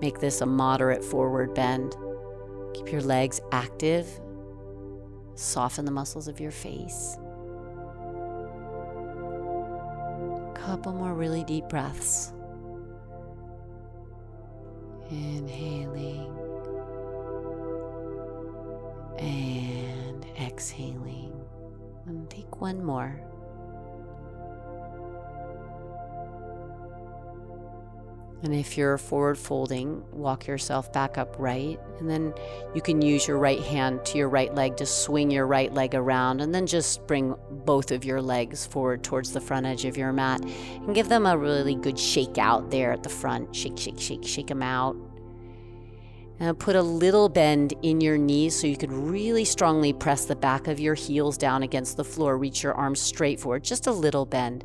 Make 0.00 0.18
this 0.18 0.40
a 0.40 0.46
moderate 0.46 1.04
forward 1.04 1.54
bend. 1.54 1.94
Keep 2.74 2.90
your 2.90 3.02
legs 3.02 3.40
active. 3.52 4.08
Soften 5.34 5.84
the 5.84 5.90
muscles 5.90 6.26
of 6.28 6.40
your 6.40 6.50
face. 6.50 7.16
Couple 10.54 10.92
more 10.92 11.14
really 11.14 11.44
deep 11.44 11.68
breaths. 11.68 12.32
Inhaling 15.10 16.32
and 19.18 20.24
exhaling. 20.40 21.32
And 22.06 22.30
take 22.30 22.60
one 22.60 22.82
more. 22.84 23.20
And 28.42 28.54
if 28.54 28.78
you're 28.78 28.96
forward 28.96 29.36
folding, 29.36 30.02
walk 30.12 30.46
yourself 30.46 30.90
back 30.92 31.18
upright. 31.18 31.78
And 31.98 32.08
then 32.08 32.32
you 32.74 32.80
can 32.80 33.02
use 33.02 33.28
your 33.28 33.36
right 33.36 33.60
hand 33.60 34.04
to 34.06 34.18
your 34.18 34.30
right 34.30 34.54
leg 34.54 34.78
to 34.78 34.86
swing 34.86 35.30
your 35.30 35.46
right 35.46 35.72
leg 35.72 35.94
around. 35.94 36.40
And 36.40 36.54
then 36.54 36.66
just 36.66 37.06
bring 37.06 37.34
both 37.50 37.90
of 37.90 38.02
your 38.02 38.22
legs 38.22 38.66
forward 38.66 39.04
towards 39.04 39.32
the 39.32 39.40
front 39.42 39.66
edge 39.66 39.84
of 39.84 39.98
your 39.98 40.12
mat 40.12 40.40
and 40.40 40.94
give 40.94 41.10
them 41.10 41.26
a 41.26 41.36
really 41.36 41.74
good 41.74 41.98
shake 41.98 42.38
out 42.38 42.70
there 42.70 42.92
at 42.92 43.02
the 43.02 43.10
front. 43.10 43.54
Shake, 43.54 43.76
shake, 43.76 44.00
shake, 44.00 44.24
shake 44.26 44.46
them 44.46 44.62
out. 44.62 44.96
And 46.38 46.58
put 46.58 46.74
a 46.74 46.82
little 46.82 47.28
bend 47.28 47.74
in 47.82 48.00
your 48.00 48.16
knees 48.16 48.58
so 48.58 48.66
you 48.66 48.78
could 48.78 48.92
really 48.92 49.44
strongly 49.44 49.92
press 49.92 50.24
the 50.24 50.34
back 50.34 50.68
of 50.68 50.80
your 50.80 50.94
heels 50.94 51.36
down 51.36 51.62
against 51.62 51.98
the 51.98 52.04
floor. 52.04 52.38
Reach 52.38 52.62
your 52.62 52.72
arms 52.72 52.98
straight 52.98 53.38
forward, 53.38 53.62
just 53.62 53.86
a 53.86 53.92
little 53.92 54.24
bend. 54.24 54.64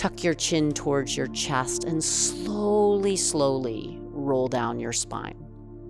Tuck 0.00 0.24
your 0.24 0.32
chin 0.32 0.72
towards 0.72 1.14
your 1.14 1.26
chest 1.26 1.84
and 1.84 2.02
slowly, 2.02 3.16
slowly 3.16 3.98
roll 4.00 4.48
down 4.48 4.80
your 4.80 4.94
spine. 4.94 5.36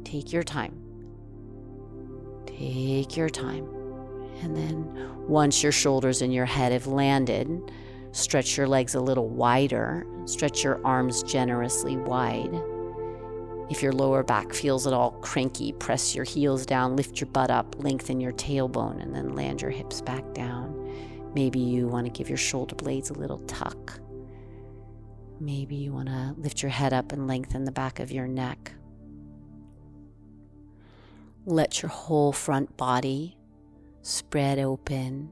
Take 0.02 0.32
your 0.32 0.42
time. 0.42 0.76
Take 2.44 3.16
your 3.16 3.28
time. 3.28 3.68
And 4.42 4.56
then, 4.56 5.28
once 5.28 5.62
your 5.62 5.70
shoulders 5.70 6.22
and 6.22 6.34
your 6.34 6.44
head 6.44 6.72
have 6.72 6.88
landed, 6.88 7.70
stretch 8.10 8.56
your 8.56 8.66
legs 8.66 8.96
a 8.96 9.00
little 9.00 9.28
wider. 9.28 10.04
Stretch 10.24 10.64
your 10.64 10.84
arms 10.84 11.22
generously 11.22 11.96
wide. 11.96 12.60
If 13.70 13.80
your 13.80 13.92
lower 13.92 14.24
back 14.24 14.52
feels 14.52 14.88
at 14.88 14.92
all 14.92 15.12
cranky, 15.20 15.70
press 15.70 16.16
your 16.16 16.24
heels 16.24 16.66
down, 16.66 16.96
lift 16.96 17.20
your 17.20 17.30
butt 17.30 17.52
up, 17.52 17.76
lengthen 17.78 18.20
your 18.20 18.32
tailbone, 18.32 19.00
and 19.00 19.14
then 19.14 19.36
land 19.36 19.62
your 19.62 19.70
hips 19.70 20.00
back 20.00 20.34
down. 20.34 20.79
Maybe 21.34 21.58
you 21.58 21.86
want 21.86 22.06
to 22.06 22.10
give 22.10 22.28
your 22.28 22.38
shoulder 22.38 22.74
blades 22.74 23.10
a 23.10 23.14
little 23.14 23.38
tuck. 23.40 24.00
Maybe 25.38 25.76
you 25.76 25.92
want 25.92 26.08
to 26.08 26.34
lift 26.36 26.62
your 26.62 26.70
head 26.70 26.92
up 26.92 27.12
and 27.12 27.26
lengthen 27.26 27.64
the 27.64 27.72
back 27.72 28.00
of 28.00 28.10
your 28.10 28.26
neck. 28.26 28.72
Let 31.46 31.82
your 31.82 31.90
whole 31.90 32.32
front 32.32 32.76
body 32.76 33.36
spread 34.02 34.58
open. 34.58 35.30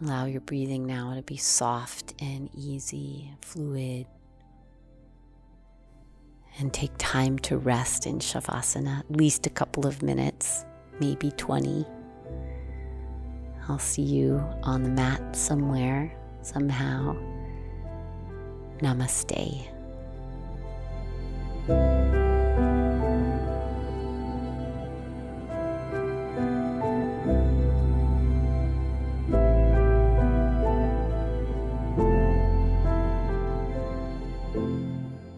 Allow 0.00 0.26
your 0.26 0.40
breathing 0.40 0.86
now 0.86 1.14
to 1.14 1.22
be 1.22 1.36
soft 1.36 2.14
and 2.20 2.50
easy, 2.54 3.32
fluid 3.40 4.06
and 6.58 6.72
take 6.72 6.92
time 6.98 7.38
to 7.40 7.58
rest 7.58 8.06
in 8.06 8.18
Shavasana, 8.18 9.00
at 9.00 9.10
least 9.10 9.46
a 9.46 9.50
couple 9.50 9.86
of 9.86 10.02
minutes, 10.02 10.64
maybe 11.00 11.30
20. 11.32 11.84
I'll 13.68 13.78
see 13.78 14.02
you 14.02 14.42
on 14.62 14.82
the 14.82 14.90
mat 14.90 15.34
somewhere, 15.34 16.14
somehow. 16.42 17.16
Namaste. 18.80 19.70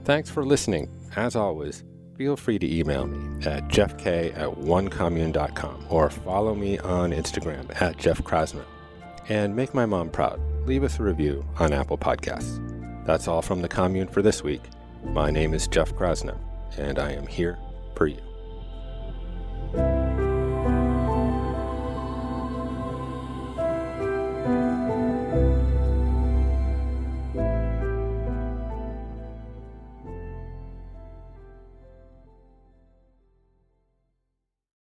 Thanks 0.05 0.31
for 0.31 0.45
listening. 0.45 0.89
As 1.17 1.35
always, 1.35 1.83
feel 2.17 2.37
free 2.37 2.59
to 2.59 2.79
email 2.79 3.07
me 3.07 3.47
at 3.47 3.69
jeffk 3.69 4.07
at 4.07 4.49
onecommune.com 4.49 5.87
or 5.91 6.11
follow 6.11 6.55
me 6.55 6.79
on 6.79 7.11
Instagram 7.11 7.81
at 7.81 7.97
Jeff 7.99 8.23
Krasno. 8.23 8.65
And 9.29 9.55
make 9.55 9.75
my 9.75 9.87
mom 9.87 10.11
proud. 10.11 10.41
Leave 10.67 10.85
us 10.85 10.99
a 10.99 11.03
review 11.03 11.45
on 11.59 11.73
Apple 11.73 11.99
Podcasts. 11.99 12.63
That's 13.05 13.29
all 13.29 13.43
from 13.43 13.61
the 13.61 13.69
commune 13.69 14.09
for 14.09 14.23
this 14.23 14.43
week. 14.43 14.63
My 15.05 15.31
name 15.31 15.55
is 15.55 15.69
Jeff 15.69 15.93
Krasno, 15.95 16.37
and 16.77 16.99
I 16.99 17.13
am 17.13 17.27
here 17.27 17.59
for 17.95 18.07
you. 18.07 18.26